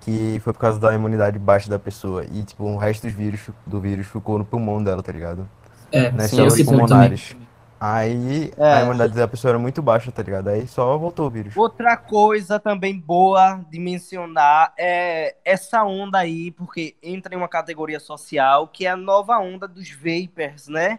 [0.00, 2.24] Que foi por causa da imunidade baixa da pessoa.
[2.24, 5.48] E, tipo, o resto dos vírus, do vírus ficou no pulmão dela, tá ligado?
[5.92, 7.47] É, Nas Sim, células eu sei também.
[7.80, 8.74] Aí É.
[8.74, 10.48] a imunidade da pessoa era muito baixa, tá ligado?
[10.48, 11.56] Aí só voltou o vírus.
[11.56, 18.00] Outra coisa também boa de mencionar é essa onda aí, porque entra em uma categoria
[18.00, 20.98] social, que é a nova onda dos vapers, né?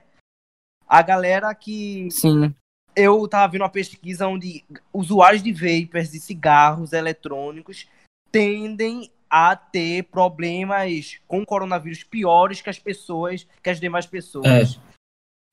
[0.88, 2.56] A galera que sim.
[2.96, 4.64] eu tava vendo uma pesquisa onde
[4.94, 7.88] usuários de vapers e cigarros eletrônicos
[8.32, 14.80] tendem a ter problemas com coronavírus piores que as pessoas, que as demais pessoas.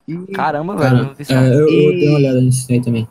[0.07, 1.15] E Caramba, Cara, velho.
[1.19, 3.07] isso é, eu, eu E- dei uma olhada nisso aí também.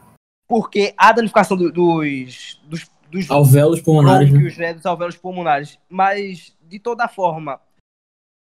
[0.48, 4.32] porque a danificação do- dos, dos, dos Alvéolos pulmonares, né?
[4.32, 5.78] brônquios, né, dos alvéolos pulmonares.
[5.88, 7.60] Mas, de toda forma,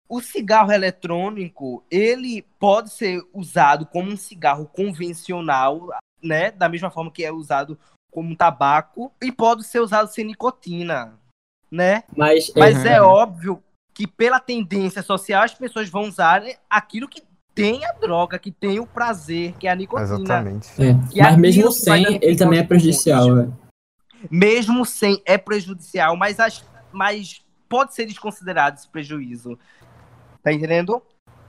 [0.09, 5.89] o cigarro eletrônico, ele pode ser usado como um cigarro convencional,
[6.23, 6.51] né?
[6.51, 7.79] Da mesma forma que é usado
[8.11, 11.19] como tabaco e pode ser usado sem nicotina,
[11.71, 12.03] né?
[12.17, 12.91] Mas, Mas Uhum.
[12.91, 13.63] é óbvio
[13.95, 17.23] que pela tendência social as pessoas vão usar aquilo que
[17.63, 20.15] tem a droga, que tem o prazer, que é a nicotina.
[20.17, 20.69] Exatamente.
[20.79, 23.59] é, que mas mesmo sem, ele também é prejudicial, velho.
[24.31, 29.59] Mesmo sem é prejudicial, mas, as, mas pode ser desconsiderado esse prejuízo.
[30.43, 31.03] Tá entendendo?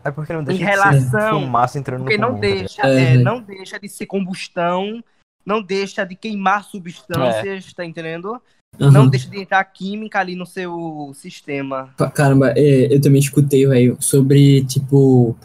[0.03, 2.55] É porque não Em deixa de relação- ser fumaça entrando Porque no não pulmão, tá
[2.57, 5.03] deixa, É, é, não deixa de ser combustão,
[5.45, 8.41] não deixa de queimar substâncias, tá entendendo?
[8.79, 8.91] Aham.
[8.91, 11.93] Não deixa de entrar química ali no seu sistema.
[12.13, 15.35] Caramba, é, eu também escutei, velho, sobre, tipo,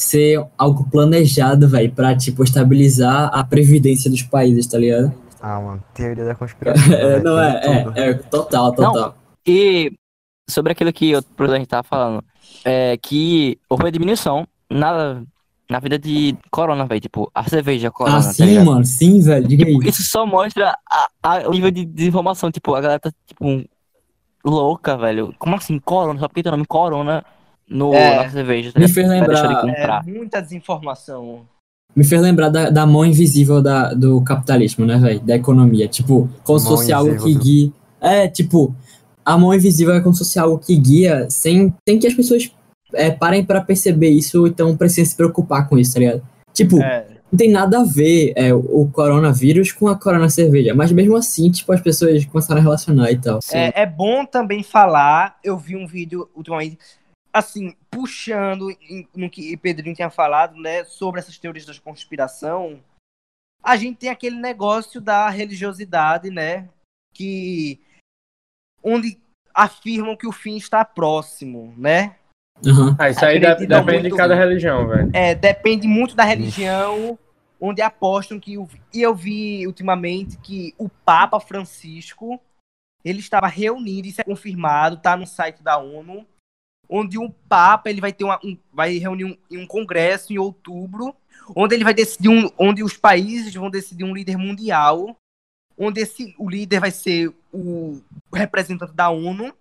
[0.00, 5.12] ser algo planejado, velho, pra, tipo, estabilizar a previdência dos países, tá ligado?
[5.40, 6.82] Ah, mano, teoria da conspiração.
[6.94, 9.16] É, velho, não tem é, é, é, total, total.
[9.46, 9.92] E
[10.48, 12.22] sobre aquilo que o presidente tava falando,
[12.64, 15.22] é que houve uma diminuição na,
[15.68, 17.00] na vida de corona, velho.
[17.00, 18.66] Tipo, a cerveja corona, ah, tá sim, ligado?
[18.66, 19.72] mano, sim, velho, diga aí.
[19.74, 22.50] Tipo, isso só mostra a- a- o nível de desinformação.
[22.50, 23.44] Tipo, a galera tá, tipo,
[24.44, 25.34] louca, velho.
[25.38, 26.18] Como assim, corona?
[26.20, 27.24] Só porque tem o nome corona
[27.68, 28.16] no, É.
[28.24, 28.94] na cerveja, Me ligado?
[28.94, 31.40] fez lembrar, É muita desinformação.
[31.96, 35.88] me fez lembrar da, da mão invisível da, do capitalismo, né, velho, da economia.
[35.88, 37.72] Tipo, como se Mão fosse algo que guia...
[38.00, 38.72] É, tipo,
[39.24, 42.50] a mão invisível é como se fosse algo que guia sem, sem que as pessoas
[42.94, 46.22] é, parem pra perceber isso, então precisam se preocupar com isso, tá ligado?
[46.54, 47.04] Tipo, É.
[47.30, 51.50] não tem nada a ver é, o coronavírus com a corona cerveja, mas mesmo assim,
[51.50, 53.40] tipo, as pessoas começaram a relacionar e tal.
[53.52, 55.36] É, é bom também falar.
[55.42, 56.78] Eu vi um vídeo ultimamente,
[57.38, 62.82] assim, puxando em- no que Pedrinho tinha falado, né, sobre essas teorias da conspiração.
[63.62, 66.68] A gente tem aquele negócio da religiosidade, né,
[67.14, 67.80] que
[68.82, 69.18] onde
[69.54, 72.16] afirmam que o fim está próximo, né?
[72.64, 72.96] Aham.
[72.98, 75.10] Ah, isso aí depende muito- de cada religião, velho.
[75.14, 77.18] É, depende muito da religião,
[77.60, 78.56] onde apostam que.
[78.58, 82.40] o- E eu vi ultimamente que o Papa Francisco
[83.04, 86.26] ele estava reunido, isso é confirmado, tá no site da ONU,
[86.88, 91.14] onde o Papa ele vai ter uma, um, vai reunir um, um congresso em outubro,
[91.54, 95.16] onde ele vai decidir um, onde os países vão decidir um líder mundial,
[95.76, 98.00] onde esse o líder vai ser o
[98.32, 99.54] representante da ONU,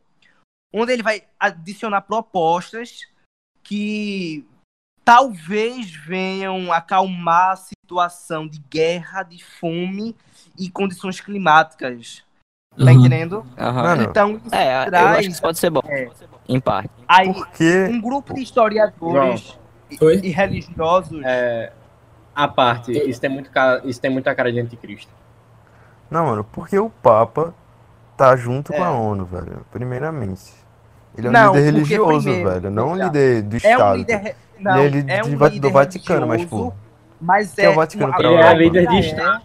[0.74, 3.02] onde ele vai adicionar propostas
[3.63, 4.46] que
[5.04, 10.16] talvez venham acalmar a situação de guerra, de fome
[10.58, 12.27] e condições climáticas.
[12.78, 12.92] Tá aham.
[12.94, 13.46] entendendo?
[13.58, 13.84] Aham.
[13.84, 15.82] Mano, Então, É, eu traz- acho que isso pode ser bom.
[15.88, 16.10] É.
[16.48, 16.90] Em parte.
[17.08, 17.88] aí Porque.
[17.92, 19.58] um grupo de historiadores
[20.00, 20.20] Oi?
[20.24, 21.20] e religiosos.
[21.26, 21.72] É,
[22.36, 23.50] a parte, isso tem, muito
[23.84, 25.12] isso tem muita cara de anticristo.
[26.10, 27.54] Não, mano, porque o Papa
[28.16, 28.86] tá junto com É.
[28.88, 29.66] a ONU, velho.
[29.72, 30.54] Primeiramente.
[31.18, 32.70] Ele é um Não, líder religioso, primeiro, velho.
[32.72, 33.94] Não um líder do É Estado.
[33.94, 34.36] um líder.
[34.60, 36.74] Não, Ele é líder é um de Va- do líder Vaticano, mas, pô,
[37.20, 38.54] Mas é, é o Vaticano uma- pra Ele é Europa.
[38.56, 39.00] líder de É.
[39.00, 39.42] Estado.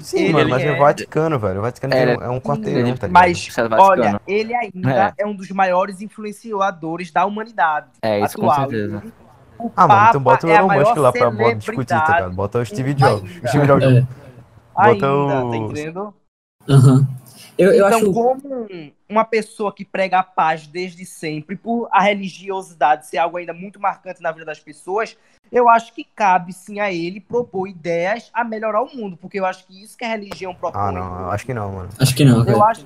[0.00, 1.58] Sim, Ele mano, mas é é- Vaticano, velho.
[1.58, 3.12] O Vaticano É, um- é um quarteirão, tá ligado?
[3.12, 5.26] Mas, é olha, ele ainda é.
[5.26, 8.68] um dos maiores influenciadores da humanidade É, isso com atual.
[8.70, 9.02] certeza.
[9.58, 12.34] O Ah, mano, então bota o é Elon Musk lá pra bota discutir, tá ligado?
[12.34, 13.08] Bota o Steve ainda.
[13.08, 13.30] Jobs.
[13.48, 13.84] Steve Jobs.
[13.84, 14.00] É,
[14.74, 16.14] Bota ainda, o- tá entendendo?
[16.68, 17.06] aham.
[17.58, 18.12] Eu, eu então, acho.
[18.12, 18.68] como
[19.08, 23.80] uma pessoa que prega a paz desde sempre, por a religiosidade ser algo ainda muito
[23.80, 25.16] marcante na vida das pessoas,
[25.50, 29.46] eu acho que cabe sim a ele propor ideias a melhorar o mundo, porque eu
[29.46, 30.80] acho que isso que a religião propõe.
[30.80, 31.88] Ah, não, eu acho que não, mano.
[31.98, 32.56] Acho que não, velho.
[32.56, 32.84] Eu acho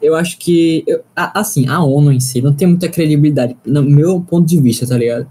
[0.00, 0.84] Eu acho que.
[0.86, 4.86] eu- assim, a ONU em si não tem muita credibilidade, no meu ponto de vista,
[4.86, 5.30] tá ligado?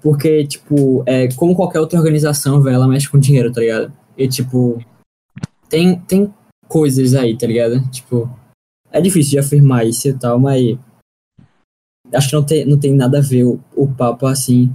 [0.00, 3.92] Porque, tipo, é, como qualquer outra organização, velho, ela mexe com dinheiro, tá ligado?
[4.16, 4.78] E, tipo,
[5.68, 6.32] tem, tem
[6.68, 7.80] coisas aí, tá ligado?
[7.90, 8.30] Tipo,
[8.92, 10.78] é difícil de afirmar isso e tal, mas.
[12.14, 14.74] Acho que não tem, não tem nada a ver o, o Papa, assim,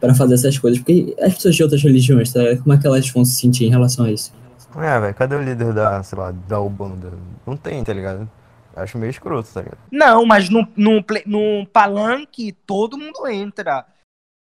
[0.00, 0.78] pra fazer essas coisas.
[0.80, 2.40] Porque as pessoas de outras religiões, tá?
[2.62, 4.32] Como é que elas vão se sentir em relação a isso?
[4.76, 7.12] É, velho, cadê o líder da, sei lá, da Ubanda?
[7.46, 8.30] Não tem, tá ligado?
[8.74, 9.78] Acho meio escroto, tá ligado?
[9.90, 13.86] Não, mas no, no, ple- no palanque todo mundo entra.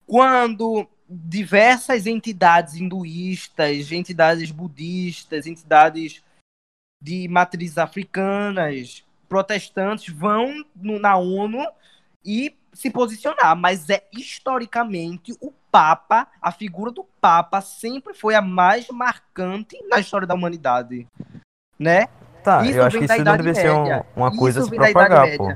[0.04, 6.22] Quando diversas entidades hinduístas, entidades budistas, entidades
[7.00, 11.64] de matrizes africanas, protestantes vão no- na ONU
[12.24, 18.40] e se posicionar, mas é historicamente o Papa, a figura do Papa sempre foi a
[18.42, 21.06] mais marcante na história da humanidade,
[21.78, 22.06] né?
[22.42, 24.70] Tá, Isso eu acho que isso não deve ser um- uma Isso coisa a se
[24.70, 25.52] propagar, pô.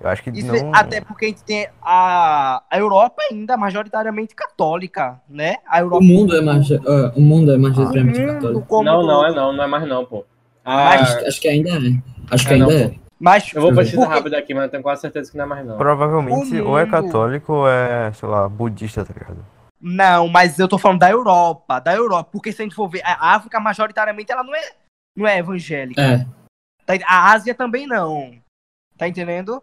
[0.00, 0.54] Eu acho que Isso não.
[0.56, 5.56] é- até porque a gente tem a, a Europa ainda majoritariamente católica, né?
[5.68, 8.82] A Europa O mundo é, mais, ah, o mundo é majoritariamente mundo católico.
[8.82, 10.24] não, não, é não, não é mais não, pô.
[10.64, 11.76] Ah, Acho, acho que ainda é.
[12.30, 13.09] Acho que É, não, ainda pô.
[13.20, 15.48] Mas eu vou pesquisar porque- rápido aqui, mas eu tenho quase certeza que não é
[15.48, 15.76] mais não.
[15.76, 19.44] Provavelmente O ou é mundo- católico ou é, sei lá, budista, tá ligado?
[19.78, 23.02] Não, mas eu tô falando da Europa, da Europa, porque se a gente for ver,
[23.04, 24.72] a África majoritariamente ela não é
[25.16, 26.00] não é evangélica.
[26.00, 26.26] É,
[26.86, 28.40] Tá A Ásia também não.
[28.96, 29.62] Tá entendendo?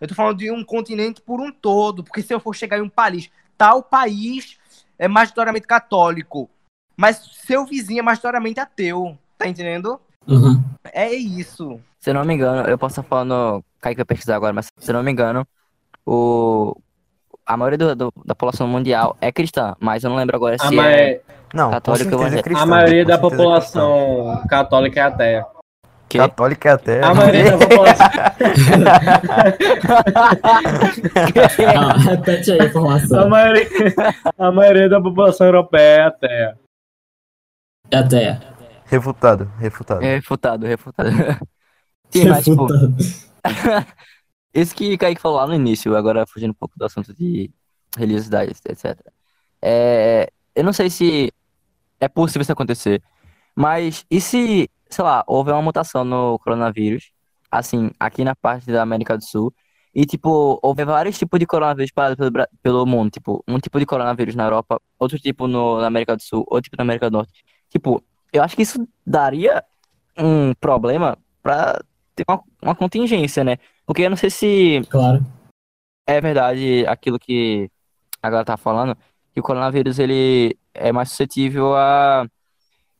[0.00, 2.82] Eu tô falando de um continente por um todo, porque se eu for chegar em
[2.82, 4.58] um país, tal país
[4.98, 6.50] é majoritariamente católico,
[6.96, 7.16] mas
[7.46, 9.16] seu vizinho é majoritariamente ateu.
[9.38, 10.00] Tá entendendo?
[10.28, 10.64] aham.
[10.92, 11.80] É isso.
[12.02, 13.64] Se eu não me engano, eu posso estar falando.
[13.80, 15.46] Cai que eu pesquisar agora, mas se eu não me engano,
[16.04, 16.76] o.
[17.46, 20.66] A maioria do- do- da população mundial é cristã, mas eu não lembro agora A,
[20.68, 21.20] se ma- é.
[21.54, 22.62] Não, Católico certeza é cristão.
[22.64, 25.46] a maioria da é população católica é ateia.
[26.08, 26.18] Que?
[26.18, 27.04] Católica é até.
[27.04, 28.06] A maioria da população.
[32.10, 33.28] Repete aí a A informação.
[33.28, 33.68] maioria,
[34.38, 36.58] a maioria da população europeia é ateia.
[37.90, 38.40] É até.
[38.86, 40.02] Refutado, refutado.
[40.04, 41.10] É refutado, refutado.
[42.12, 42.66] Sim, mas, tipo,
[44.54, 47.50] isso que Kaique falou lá no início, agora fugindo um pouco do assunto de
[47.96, 49.00] religiosidade, etc.
[49.60, 51.32] É, eu não sei se
[52.00, 53.02] é possível isso acontecer,
[53.54, 57.12] mas e se, sei lá, houver uma mutação no coronavírus,
[57.50, 59.52] assim, aqui na parte da América do Sul,
[59.94, 63.84] e, tipo, houver vários tipos de coronavírus espalhados pelo, pelo mundo, tipo, um tipo de
[63.86, 67.18] coronavírus na Europa, outro tipo no, na América do Sul, outro tipo na América do
[67.18, 67.44] Norte.
[67.68, 69.62] Tipo, eu acho que isso daria
[70.16, 71.78] um problema pra
[72.14, 73.58] ter uma, uma contingência, né?
[73.86, 75.24] Porque eu não sei se Claro.
[76.06, 77.70] é verdade aquilo que
[78.22, 78.96] a galera tá falando,
[79.32, 82.26] que o coronavírus ele é mais suscetível a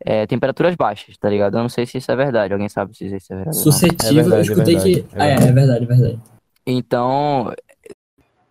[0.04, 1.56] é, temperaturas baixas, tá ligado?
[1.56, 2.52] Eu não sei se isso é verdade.
[2.52, 3.56] Alguém sabe se isso é verdade.
[3.56, 5.16] Suscetível, É verdade, eu escutei é verdade, que.
[5.16, 5.48] é Ah, é, verdade.
[5.48, 6.20] é verdade, é verdade.
[6.66, 7.54] Então,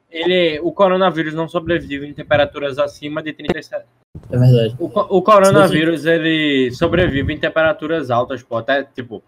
[0.10, 3.86] Ele, o coronavírus não sobrevive em temperaturas acima de 37.
[4.30, 4.76] É verdade.
[4.78, 9.24] O, o coronavírus ele sobrevive em temperaturas altas, pô, até tipo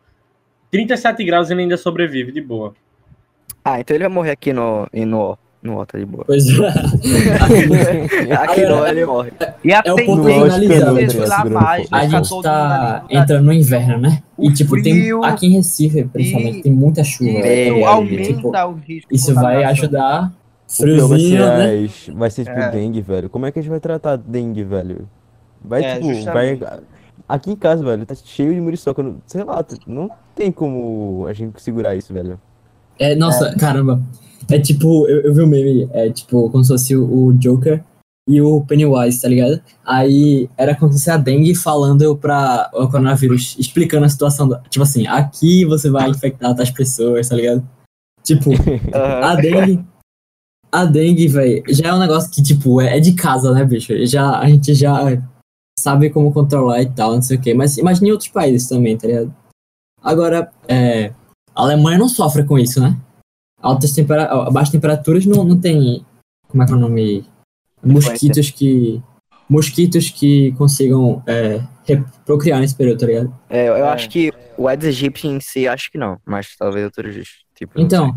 [0.74, 2.74] 37 graus ele ainda sobrevive de boa.
[3.64, 6.26] ah, então ele vai morrer aqui no e no no tá de boa.
[6.26, 6.68] Pois é.
[8.36, 9.32] aqui no ele morre.
[9.64, 11.96] E a É o ponto segurando mais, fogo.
[11.96, 14.22] A gente tá entrando no inverno, né?
[14.36, 17.30] O E, tipo, tem, frio aqui em Recife, principalmente, e- tem muita chuva.
[17.32, 20.34] Isso É, aumenta Tipo, o risco isso vai ajudar.
[20.68, 21.86] Friozinho, ser, né?
[21.86, 22.70] as- vai ser tipo É.
[22.72, 23.30] dengue, velho.
[23.30, 25.08] Como é que a gente vai tratar dengue, velho?
[25.64, 26.60] Vai, É, tipo, vai.
[27.28, 29.02] Aqui em casa, velho, tá cheio de muriçoca.
[29.02, 32.40] não- Sei lá, não tem como a gente segurar isso, velho.
[33.00, 34.02] É, nossa, caramba.
[34.52, 37.82] É tipo, eu, eu vi um meme, é tipo, como se fosse o, o Joker
[38.28, 39.62] e o Pennywise, tá ligado?
[39.86, 44.48] Aí era como se fosse a dengue falando pra o coronavírus, explicando a situação.
[44.50, 47.68] da- tipo assim, aqui você vai infectar tais pessoas, tá ligado?
[48.24, 48.52] Tipo,
[48.94, 49.84] a dengue.
[50.72, 53.94] A dengue, velho, já é um negócio que, tipo, é, é de casa, né, bicho?
[54.08, 55.22] Já, a gente já
[55.84, 57.54] sabe como controlar e tal, não sei o quê.
[57.54, 59.36] Mas imagine em outros países também, tá ligado?
[60.02, 61.08] Agora, é,
[61.54, 62.98] a Alemanha não sofre com isso, né?
[63.62, 66.06] Altas tempera baixas temperaturas não, não tem.
[66.48, 67.26] Como é que é o nome?
[67.84, 69.02] Mosquitos que.
[69.50, 73.34] Mosquitos que consigam é, reprocriar nesse período, tá ligado?
[73.50, 73.90] É, eu É.
[73.90, 77.16] acho que o Aedes aegypti em si, acho que não, mas talvez outros
[77.54, 77.82] tipos.
[77.82, 78.16] Então,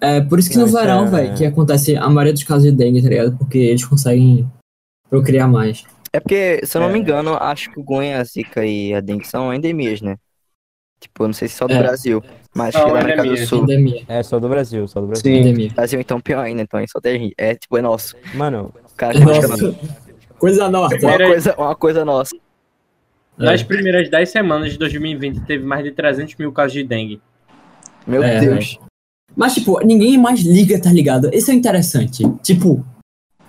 [0.00, 2.64] é por isso que Não, no verão, é- velho, que acontece a maioria dos casos
[2.64, 3.36] de dengue, tá ligado?
[3.38, 4.46] Porque eles conseguem
[5.08, 5.82] procriar mais.
[6.12, 6.92] É porque, se eu não É.
[6.92, 10.16] me engano, acho que o Gonha, a Zika e a dengue são endemias, né?
[11.00, 11.78] Tipo, não sei se só do É.
[11.78, 12.22] Brasil,
[12.54, 13.36] mas acho que da América do.
[13.46, 13.62] Sul.
[13.62, 14.02] Endemia.
[14.08, 15.22] É só do Brasil, só do Brasil.
[15.22, 15.38] Sim.
[15.40, 15.70] Endemia.
[15.70, 17.32] Brasil então pior ainda, então só tem.
[17.38, 18.16] É tipo, é nosso.
[18.34, 19.74] Mano, Cara, Nossa,
[20.38, 20.94] coisa nossa.
[21.06, 22.36] uma coisa, uma coisa nossa.
[23.38, 27.22] Nas primeiras 10 semanas de 2020 teve mais de 300 mil casos de dengue.
[28.06, 28.78] Meu É, Deus.
[29.34, 31.30] Mas, tipo, ninguém mais liga, tá ligado?
[31.32, 32.22] Isso é interessante.
[32.42, 32.84] Tipo,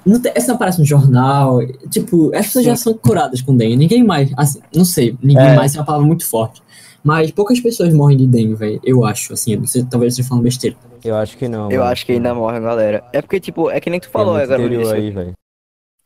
[0.06, 1.60] não tem, essa não aparece no jornal.
[1.90, 3.76] Tipo, as pessoas já são curadas com dengue.
[3.78, 5.56] Ninguém mais, assim, não sei, ninguém É.
[5.56, 6.62] mais é uma palavra muito forte.
[7.04, 8.80] Mas poucas pessoas morrem de dengue, velho.
[8.84, 9.66] Eu acho, assim.
[9.66, 10.76] Sei, talvez eu esteja falando besteira.
[11.04, 11.72] eu acho que não.
[11.72, 11.92] Eu mano.
[11.92, 13.04] acho que ainda morre, galera.
[13.12, 14.96] É porque, tipo, é que nem tu Tem falou muito agora no interior início.
[14.98, 15.34] aí, velho.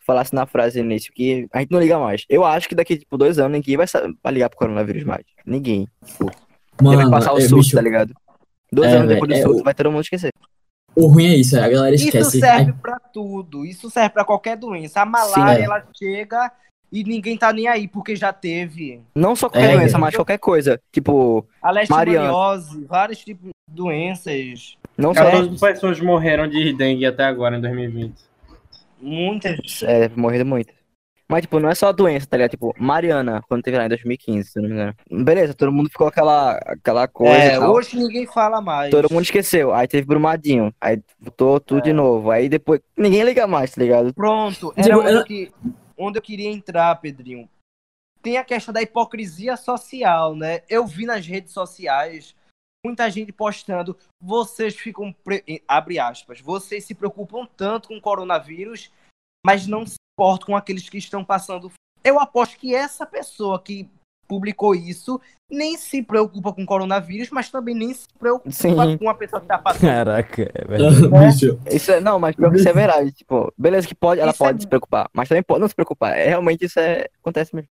[0.07, 2.23] Falasse na frase no início que a gente não liga mais.
[2.29, 3.87] Eu acho que daqui, tipo, dois anos ninguém vai,
[4.23, 5.23] vai ligar pro coronavírus mais.
[5.45, 5.87] Ninguém.
[6.05, 6.25] Tipo,
[6.79, 8.13] Ele vai Mano, passar o é, susto, bicho, tá ligado?
[8.71, 10.31] Dois É, anos depois do é, surto, o- vai todo mundo esquecer.
[10.95, 12.39] O ruim é isso, a galera Isso esquece.
[12.39, 13.65] serve Ai, pra tudo.
[13.65, 15.01] Isso serve pra qualquer doença.
[15.01, 15.65] A malária, é.
[15.65, 16.51] ela chega
[16.91, 19.01] e ninguém tá nem aí, porque já teve.
[19.13, 19.99] Não só qualquer É, doença, velho.
[20.01, 20.79] mas qualquer coisa.
[20.91, 24.77] Tipo, A leishmaniose, vários tipos de doenças.
[24.97, 28.13] não só 14 pessoas morreram de dengue até agora em 2020.
[29.01, 29.83] Muitas.
[29.83, 30.73] É, morrido muito.
[31.27, 32.51] Mas, tipo, não é só a doença, tá ligado?
[32.51, 34.95] Tipo, Mariana, quando teve lá em 2015, se não me engano.
[35.09, 37.35] Beleza, todo mundo ficou aquela, aquela coisa.
[37.35, 37.73] É, e tal.
[37.73, 38.91] hoje ninguém fala mais.
[38.91, 39.73] Todo mundo esqueceu.
[39.73, 40.73] Aí teve Brumadinho.
[40.79, 42.29] Aí voltou tudo de novo.
[42.29, 42.79] Aí depois.
[42.95, 44.13] Ninguém liga mais, tá ligado?
[44.13, 45.51] Pronto, era Digo, onde, eu- eu que-
[45.97, 47.49] onde eu queria entrar, Pedrinho.
[48.21, 50.61] Tem a questão da hipocrisia social, né?
[50.69, 52.35] Eu vi nas redes sociais
[52.85, 58.91] muita gente postando, vocês ficam, pre- abre aspas, vocês se preocupam tanto com o coronavírus,
[59.43, 61.71] mas não se importam com aqueles que estão passando.
[62.03, 63.89] Eu aposto que essa pessoa que
[64.27, 68.97] publicou isso, nem se preocupa com coronavírus, mas também nem se preocupa Sim.
[68.97, 69.81] com a pessoa que tá passando.
[69.81, 71.07] Caraca, é verdade.
[71.27, 73.11] Bicho, Isso é, não, mas pior que isso é verdade.
[73.11, 75.75] Tipo, beleza que pode, ela Isso é pode se preocupar, mas também pode não se
[75.75, 76.17] preocupar.
[76.17, 77.69] É, realmente isso é, acontece mesmo.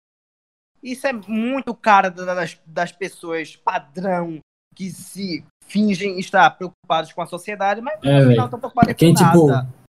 [0.84, 4.40] Isso é muito cara da- das, das pessoas padrão
[4.76, 9.24] que se fingem estar preocupados com a sociedade, mas É, final estão preocupados Quem, com
[9.24, 9.68] tipo, nada.
[9.70, 9.83] é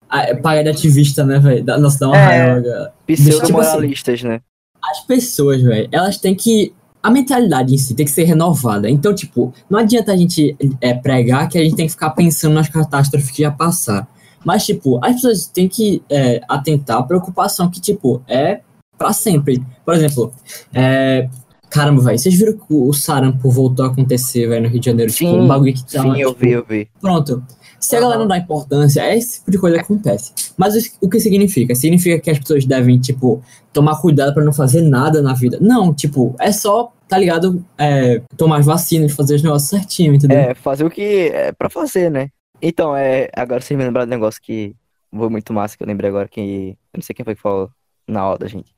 [0.41, 1.63] paga de ativista, né, velho?
[1.79, 2.25] Nossa, dá uma É.
[2.25, 2.93] raiva, cara.
[3.07, 4.41] Pseudo-moralistas, né?
[4.83, 6.73] As pessoas, velho, elas têm que.
[7.03, 8.87] A mentalidade em si tem que ser renovada.
[8.87, 12.53] Então, tipo, não adianta a gente é, pregar que a gente tem que ficar pensando
[12.53, 14.05] nas catástrofes que já passaram.
[14.45, 18.59] Mas, tipo, as pessoas têm que é, atentar à preocupação que, tipo, é
[18.97, 19.63] pra sempre.
[19.83, 20.31] Por exemplo,
[20.73, 21.27] é.
[21.71, 25.11] Caramba, velho, vocês viram que o sarampo voltou a acontecer, velho, no Rio de Janeiro?
[25.11, 26.01] tipo, Sim, um bagulho que tá.
[26.03, 26.89] Sim, eu tipo, vi, eu vi.
[26.99, 27.41] Pronto.
[27.79, 30.33] Se a galera não dá importância, é esse tipo de coisa que acontece.
[30.57, 31.73] Mas o- que significa?
[31.73, 33.41] Significa que as pessoas devem, tipo,
[33.73, 35.57] tomar cuidado pra não fazer nada na vida.
[35.61, 37.65] Não, tipo, é só, tá ligado?
[37.77, 40.37] É, tomar as vacinas, fazer os negócios certinho, entendeu?
[40.37, 42.29] É, fazer o que é pra fazer, né?
[42.61, 44.75] Então, é, agora vocês me lembraram do negócio que
[45.15, 47.69] foi muito massa, que eu lembrei agora, que eu não sei quem foi que falou
[48.07, 48.75] na aula da gente.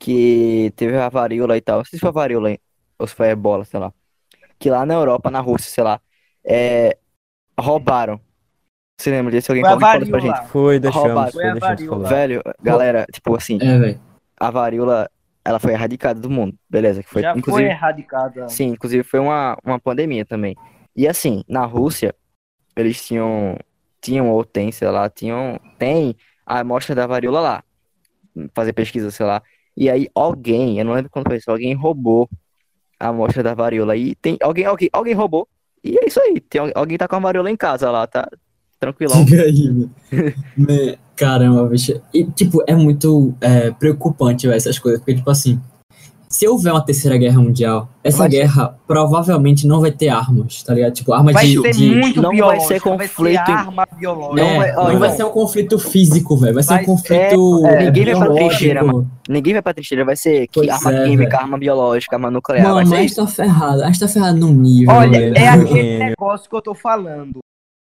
[0.00, 2.56] Que teve a varíola e tal, não sei se foi a varíola
[2.98, 3.92] ou se foi a ebola, sei lá.
[4.58, 6.00] Que lá na Europa, na Rússia, sei lá,
[6.42, 6.96] é,
[7.58, 8.20] roubaram.
[8.98, 9.52] Você lembra disso?
[9.52, 10.48] Alguém Foi falar isso pra gente?
[10.48, 12.08] Foi, deixamos, foi, Foi deixamos.
[12.08, 13.98] Velho, galera, tipo assim, É,
[14.38, 15.10] a varíola,
[15.44, 17.02] ela foi erradicada do mundo, beleza?
[17.02, 18.48] Que foi, Já foi inclusive, erradicada.
[18.48, 20.56] Sim, inclusive foi uma, uma pandemia também.
[20.96, 22.14] E assim, na Rússia,
[22.76, 23.56] eles tinham,
[24.00, 27.64] tinham ou tem, sei lá, tinham, tem a amostra da varíola lá.
[28.54, 29.42] Fazer pesquisa, sei lá.
[29.76, 32.28] E aí alguém, eu não lembro quando foi isso, alguém roubou
[32.98, 33.96] a amostra da varíola.
[33.96, 35.48] E tem, alguém, alguém, alguém roubou.
[35.82, 38.28] E é isso aí, tem, al- alguém tá com a varíola em casa lá, tá?
[38.78, 39.26] Tranquilão.
[39.26, 39.88] Fica aí.
[40.56, 42.00] Né, Caramba, bicho.
[42.14, 45.00] E, tipo, é muito é, preocupante, velho, essas coisas.
[45.00, 45.60] Porque, tipo assim,
[46.32, 50.62] se houver uma terceira guerra mundial, essa Vai ser- guerra provavelmente não vai ter armas,
[50.62, 50.92] tá ligado?
[50.92, 54.40] Tipo, armas Vai de, ser de- muito não vai ser conflito em- arma biológica.
[54.40, 56.54] É, Não vai- não vai ser um conflito físico, velho.
[56.54, 57.66] Vai ser Vai um conflito.
[57.66, 59.10] é, ninguém vai pra trincheira, mano.
[59.28, 62.74] Ninguém vai pra trincheira, vai ser que arma é, química, arma biológica, arma nuclear, vai
[62.84, 63.82] Mano, ser a gente tá ferrado.
[63.82, 64.94] A gente tá ferrado num nível.
[64.94, 65.36] Olha, velho.
[65.36, 65.98] é aquele Gênio.
[66.10, 67.40] negócio que eu tô falando.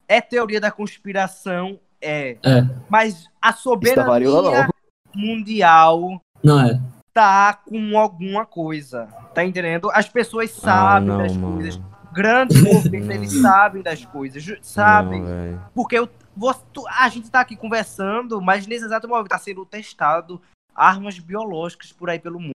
[0.07, 2.37] É teoria da conspiração, é.
[2.45, 2.65] É.
[2.89, 4.69] Mas a varíola, soberania
[5.15, 6.79] mundial Não é.
[7.13, 9.07] Tá com alguma coisa.
[9.33, 9.89] Tá entendendo?
[9.93, 11.53] As pessoas Ah, sabem não, das mano.
[11.55, 11.81] coisas.
[12.13, 14.45] Grandes governos, eles sabem das coisas.
[14.61, 15.21] Sabem.
[15.21, 15.59] Não.
[15.73, 19.65] Porque eu, você- tu- a gente tá aqui conversando, mas nesse exato momento tá sendo
[19.65, 20.41] testado
[20.75, 22.51] armas biológicas por aí pelo mundo.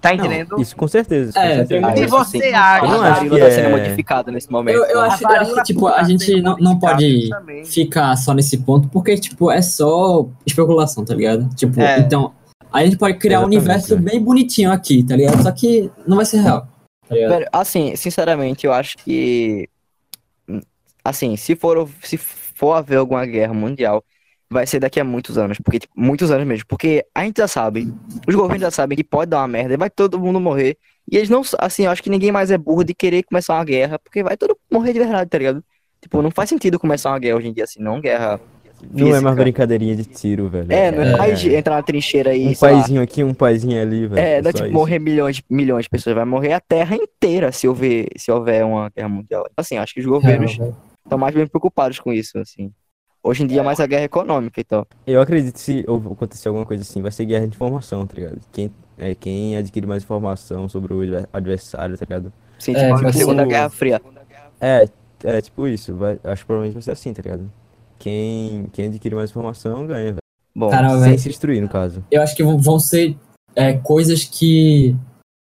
[0.00, 0.60] Tá entendendo?
[0.60, 1.30] Isso com certeza.
[1.30, 1.86] isso com É, certeza.
[1.86, 2.54] Ah, E você sim.
[2.54, 2.84] acha?
[2.84, 4.74] A Eu não acho varíola que tá é- sendo modificada nesse momento.
[4.76, 7.64] Eu, eu acho, A eu acho que, tipo, a gente tá não, não pode também.
[7.64, 11.48] ficar só nesse ponto, porque, tipo, é só especulação, tá ligado?
[11.54, 12.00] Tipo, É.
[12.00, 12.32] então,
[12.72, 13.96] a gente pode criar um Exatamente, universo é.
[13.98, 15.42] bem bonitinho aqui, tá ligado?
[15.42, 16.62] Só que não vai ser real,
[17.08, 17.14] tá?
[17.14, 19.68] Velho, assim, sinceramente, eu acho que.
[21.04, 24.04] Assim, se for, se for haver alguma guerra mundial,
[24.48, 25.58] vai ser daqui a muitos anos.
[25.58, 26.64] Porque, tipo, muitos anos mesmo.
[26.66, 27.92] Porque a gente já sabe,
[28.26, 30.78] os governos já sabem que pode dar uma merda e vai todo mundo morrer.
[31.10, 31.42] E eles não.
[31.58, 34.36] Assim, eu acho que ninguém mais é burro de querer começar uma guerra, porque vai
[34.36, 35.64] todo mundo morrer de verdade, tá ligado?
[36.00, 38.40] Tipo, não faz sentido começar uma guerra hoje em dia assim, não guerra.
[38.90, 39.34] Não é mais física.
[39.42, 40.66] brincadeirinha de tiro, velho.
[40.72, 41.16] É, não é É.
[41.16, 42.48] mais de entrar na trincheira e.
[42.48, 44.18] Um sei lá, paizinho aqui, um paizinho ali, velho.
[44.20, 44.74] É, não é tipo isso.
[44.74, 48.64] morrer milhões, de- milhões de pessoas, vai morrer a terra inteira se houver, se houver
[48.64, 49.44] uma guerra mundial.
[49.56, 50.52] Assim, acho que os governos
[51.04, 52.72] estão mais bem preocupados com isso, assim.
[53.24, 54.84] Hoje em dia é mais a guerra econômica e tal.
[55.06, 58.40] Eu acredito que se acontecer alguma coisa assim, vai ser guerra de informação, tá ligado?
[58.50, 58.68] Quem,
[58.98, 62.32] é, quem adquire mais informação sobre o adver- adversário, tá ligado?
[62.58, 64.02] Sim, É, tipo, tipo- a Segunda Guerra Fria.
[64.60, 64.88] É,
[65.24, 65.94] é tipo isso.
[65.94, 67.48] Vai, acho que provavelmente vai ser assim, tá ligado?
[68.02, 70.16] Quem, quem adquire mais informação ganha, velho.
[70.54, 72.04] Bom, Cara, Sem velho, se destruir, no caso.
[72.10, 73.16] eu acho que vão- ser
[73.54, 74.96] é, coisas que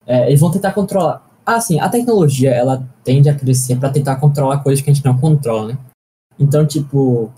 [0.05, 1.25] é, eles vão tentar controlar.
[1.43, 5.03] Ah, sim, a tecnologia, ela tende a crescer pra tentar controlar coisas que a gente
[5.03, 5.77] não controla, né?
[6.39, 7.33] Então, tipo,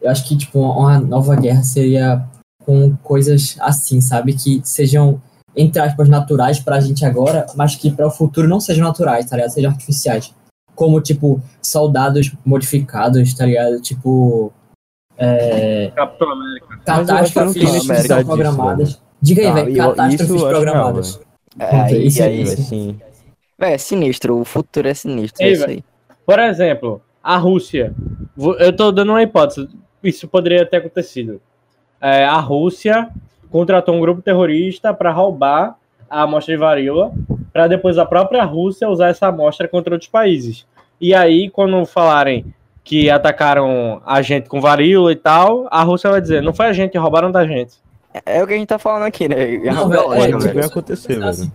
[0.00, 2.24] eu acho que, tipo, uma nova guerra seria
[2.64, 4.34] com coisas assim, sabe?
[4.34, 5.20] Que sejam,
[5.56, 9.34] entre aspas, naturais pra gente agora, mas que para o futuro não sejam naturais, tá
[9.36, 9.50] ligado?
[9.50, 10.32] Sejam artificiais.
[10.74, 13.80] Como, tipo, soldados modificados, tá ligado?
[13.80, 14.52] Tipo,
[15.16, 16.78] é, Capitão América.
[16.84, 19.00] Catástrofes que são disso, programadas.
[19.20, 21.20] Diga aí, Ah, velho, catástrofes isso acho programadas.
[21.58, 22.56] é, Pronto, aí, isso é aí, isso.
[22.58, 23.00] Mas sim.
[23.58, 25.72] Véi, é sinistro, o futuro é sinistro, é Ei, isso velho.
[25.78, 25.84] aí.
[26.26, 27.94] Por exemplo, a Rússia.
[28.58, 29.68] Eu tô dando uma hipótese.
[30.02, 31.40] Isso poderia ter acontecido.
[32.00, 33.08] É, a Rússia
[33.50, 35.76] contratou um grupo terrorista para roubar
[36.14, 37.12] a amostra de varíola,
[37.52, 40.64] para depois a própria Rússia usar essa amostra contra outros países.
[41.00, 42.46] E aí, quando falarem
[42.84, 46.72] que atacaram a gente com varíola e tal, a Rússia vai dizer: não foi a
[46.72, 47.74] gente, roubaram da gente.
[48.12, 49.56] É, é o que a gente tá falando aqui, né?
[49.58, 51.50] Não, velho, é, bem acontecer, Assim,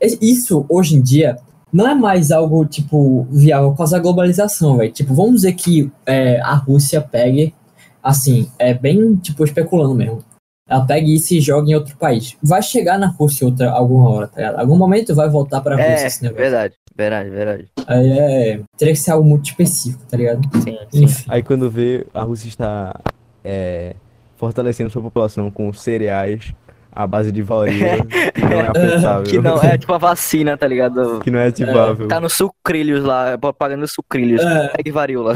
[0.00, 0.18] velho.
[0.22, 1.36] isso, hoje em dia,
[1.70, 4.90] não é mais algo, tipo, viável por causa da globalização, velho.
[4.90, 7.54] Tipo, vamos dizer que é, a Rússia pegue,
[8.02, 10.24] assim, é bem, tipo, especulando mesmo.
[10.68, 12.36] Ela pegue e se joga em outro país.
[12.42, 14.60] Vai chegar na Rússia outra, alguma hora, tá ligado?
[14.60, 16.42] Algum momento vai voltar pra Rússia É, esse negócio.
[16.42, 17.68] verdade, verdade, verdade.
[17.86, 18.60] Aí é.
[18.76, 20.42] Teria que ser algo muito específico, tá ligado?
[20.62, 21.04] Sim, sim.
[21.04, 21.24] Enfim.
[21.28, 22.94] Aí quando vê, a Rússia está
[23.42, 23.94] é,
[24.36, 26.52] fortalecendo sua população com cereais
[26.98, 29.22] à base de varíola, que não é afetável.
[29.22, 31.20] Que não, é tipo a vacina, tá ligado?
[31.20, 32.08] que não é ativável.
[32.08, 34.40] Tá no sucrilhos lá, propaganda sucrilhos.
[34.42, 34.68] É.
[34.76, 35.34] Pegue varíola.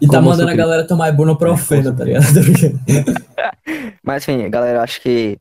[0.00, 0.56] E tá Como mandando a sucrilho.
[0.56, 2.24] galera tomar ibuprofeno, tá ligado?
[4.02, 5.36] Mas enfim, galera, acho que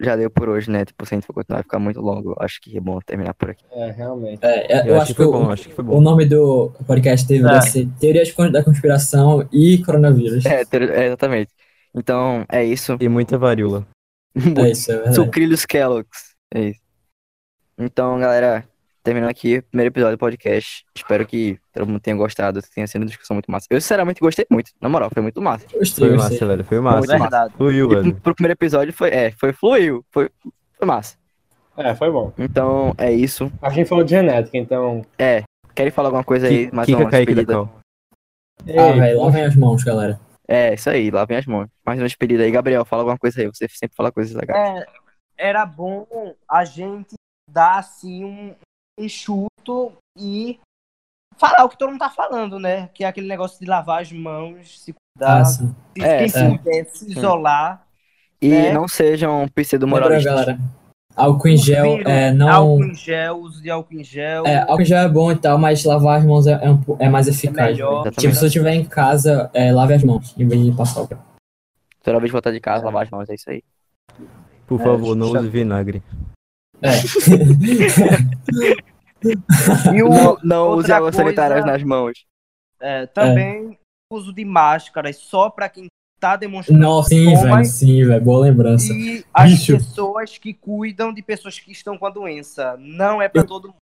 [0.00, 0.84] já deu por hoje, né?
[0.84, 2.34] Tipo, se a gente for continuar, vai ficar muito longo.
[2.40, 3.64] Acho que é bom terminar por aqui.
[3.72, 4.38] É, realmente.
[4.42, 6.00] É, é, Eu, acho que foi bom, o, acho que foi o bom.
[6.00, 7.60] nome do podcast deveria É.
[7.60, 10.46] ser Teorias da Conspiração e Coronavírus.
[10.46, 11.50] É, ter- é, exatamente.
[11.94, 12.96] Então, é isso.
[13.00, 13.84] E muita varíola.
[14.36, 15.16] É isso, é verdade.
[15.16, 16.34] Sucrilhos Kellogg's.
[16.54, 16.80] É isso.
[17.78, 18.64] Então, galera,
[19.02, 20.84] terminando aqui o primeiro episódio do podcast.
[20.94, 23.66] Espero que todo mundo tenha gostado, que tenha sido uma discussão muito massa.
[23.70, 24.70] Eu, sinceramente, gostei muito.
[24.80, 25.66] Na moral, foi muito massa.
[25.72, 26.32] Gostei, Foi gostei.
[26.34, 26.64] massa, velho.
[26.64, 27.18] Foi Muito massa.
[27.18, 27.50] massa.
[27.56, 28.12] Fluiu, E velho.
[28.12, 30.04] pro, pro primeiro episódio foi, é, foi fluiu.
[30.10, 30.28] Foi,
[30.76, 31.16] foi massa.
[31.76, 32.32] É, foi bom.
[32.38, 33.50] Então, é isso.
[33.62, 35.02] A gente falou de genética, então.
[35.18, 35.42] É,
[35.74, 36.70] querem falar alguma coisa aí?
[36.72, 37.68] Mais Kika uma despedida?
[38.76, 40.20] Ah, velho, lavem as mãos, galera.
[40.50, 41.68] É, isso aí, lavem as mãos.
[41.86, 42.50] Mais uma despedida aí.
[42.50, 43.46] Gabriel, fala alguma coisa aí.
[43.46, 44.82] Você sempre fala coisas legais.
[44.82, 44.86] É,
[45.38, 46.04] era bom
[46.48, 47.14] a gente
[47.48, 48.54] dar assim um
[48.98, 50.58] enxuto e
[51.36, 52.88] falar o que todo mundo tá falando, né?
[52.88, 55.62] Que é aquele negócio de lavar as mãos, se cuidar, Ah, se
[56.00, 56.56] É, é.
[56.58, 57.86] puder se isolar.
[58.42, 58.72] E É.
[58.72, 60.58] não sejam pseudo-moralistas.
[61.20, 62.48] Álcool em gel é não.
[62.48, 64.46] Álcool em gel, uso de álcool em gel.
[64.46, 67.08] É, álcool em gel é bom e tal, mas lavar as mãos é, é, é
[67.08, 67.72] mais eficaz.
[67.76, 68.04] melhor.
[68.04, 68.14] velho.
[68.16, 71.18] Tipo, se você estiver em casa, é, lave as mãos, em vez de passar álcool.
[72.02, 73.62] Toda vez de voltar de casa, lavar as mãos, é isso aí.
[74.66, 76.02] Por É, favor, não justa- use vinagre.
[76.82, 76.90] É.
[79.94, 82.24] E o, Não, não use águas coisa- sanitárias nas mãos.
[82.80, 83.78] é, também
[84.10, 85.88] uso de máscaras só para quem
[86.20, 88.22] tá demonstrando Não, sim, velho, sim, velho.
[88.22, 88.92] Boa lembrança.
[88.92, 89.78] e as Bicho.
[89.78, 92.76] pessoas que cuidam de pessoas que estão com a doença.
[92.78, 93.76] Não é para todo mundo.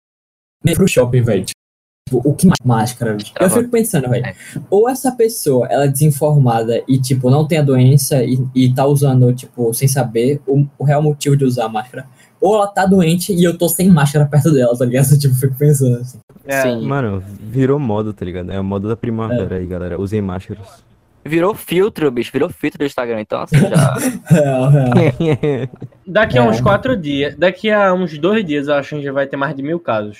[0.62, 1.44] Nem pro shopping, velho.
[1.44, 2.56] Tipo, o que mais?
[2.62, 3.32] Máscara, bicho.
[3.40, 4.26] Eu fico pensando, velho.
[4.26, 4.36] É.
[4.70, 8.84] Ou essa pessoa, ela é desinformada e, tipo, não tem a doença e, e tá
[8.86, 12.06] usando, tipo, sem saber o, o real motivo de usar a máscara.
[12.40, 15.06] Ou ela tá doente e eu tô sem máscara perto dela, tá ligado?
[15.18, 16.18] Tipo, eu fico pensando assim.
[16.44, 16.62] É.
[16.62, 16.86] Sim.
[16.86, 18.52] Mano, virou moda, tá ligado?
[18.52, 20.00] É a moda da primavera aí, galera.
[20.00, 20.84] Usem máscaras.
[21.26, 22.30] Virou filtro, bicho.
[22.32, 23.20] Virou filtro do Instagram.
[23.20, 23.94] Então, assim, já.
[24.28, 25.68] Real, real.
[26.06, 26.48] Daqui a É.
[26.48, 29.26] uns quatro dias, daqui a uns dois dias, eu acho que a gente já vai
[29.26, 30.18] ter mais de mil casos.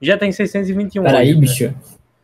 [0.00, 1.64] Já tem 621 Peraí, hoje, bicho.
[1.66, 1.74] né?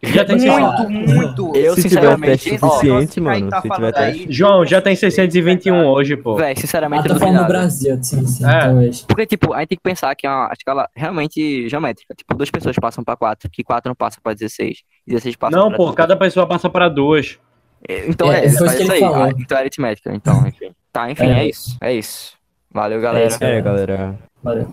[0.02, 0.88] Já tem 600.
[0.88, 1.52] Muito, muito.
[1.54, 3.50] Eu, Se tiver sinceramente, teste ó, suficiente, Nossa, mano.
[3.50, 4.26] tá Se tiver teste.
[4.32, 6.36] João, já tem 621 hoje, pô.
[6.36, 7.46] Véi, Ah, sinceramente, eu tô não falando no.
[7.48, 8.60] Brasil, sim, sim, É.
[8.60, 9.02] talvez.
[9.02, 12.14] Porque, tipo, a gente tem que pensar que é uma escala realmente geométrica.
[12.14, 14.78] Tipo, duas pessoas passam pra quatro, que quatro não passa pra 16.
[15.06, 15.96] 16 passa Não, pra pô, duas.
[15.96, 17.38] cada pessoa passa para duas.
[17.88, 19.00] Então É, é, isso isso aí.
[19.00, 19.22] falou.
[19.24, 20.12] Ah, Então é aritmética.
[20.14, 20.70] Então, enfim.
[20.92, 21.40] Tá, enfim, É.
[21.40, 21.76] é isso.
[21.80, 22.34] É isso.
[22.72, 23.26] Valeu, galera.
[23.26, 24.18] isso, É, galera.
[24.42, 24.72] Valeu.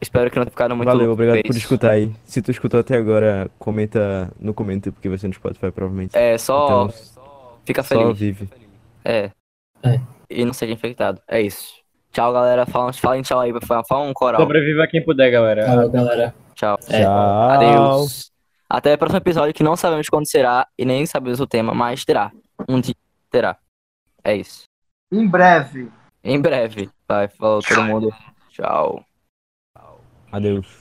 [0.00, 1.58] Espero que não tenha ficado muito Valeu, louco obrigado por por isso.
[1.58, 2.10] escutar aí.
[2.24, 6.16] Se tu escutou até agora, comenta no comentário, porque vai ser no Spotify, provavelmente.
[6.16, 6.94] É, só Então,
[7.66, 8.18] fica só feliz.
[8.18, 8.48] vive.
[9.04, 9.30] É.
[9.82, 10.00] É.
[10.30, 11.20] E não seja infectado.
[11.28, 11.74] É isso.
[12.12, 12.64] Tchau, galera.
[12.64, 13.52] Fala, falem tchau aí.
[13.62, 14.40] Fala, um coral.
[14.40, 15.66] Sobreviva quem puder, galera.
[15.66, 16.34] Valeu, galera.
[16.54, 16.78] Tchau.
[16.88, 17.02] É.
[17.02, 17.12] Tchau.
[17.50, 18.30] Adeus.
[18.70, 22.04] Até o próximo episódio que não sabemos quando será e nem sabemos o tema, mas
[22.04, 22.30] terá.
[22.68, 22.94] Um dia
[23.28, 23.58] terá.
[24.22, 24.62] É isso.
[25.10, 25.90] Em breve.
[26.22, 26.88] Em breve.
[27.08, 28.14] Vai, falou todo mundo.
[28.50, 29.04] Tchau.
[30.30, 30.79] Adeus.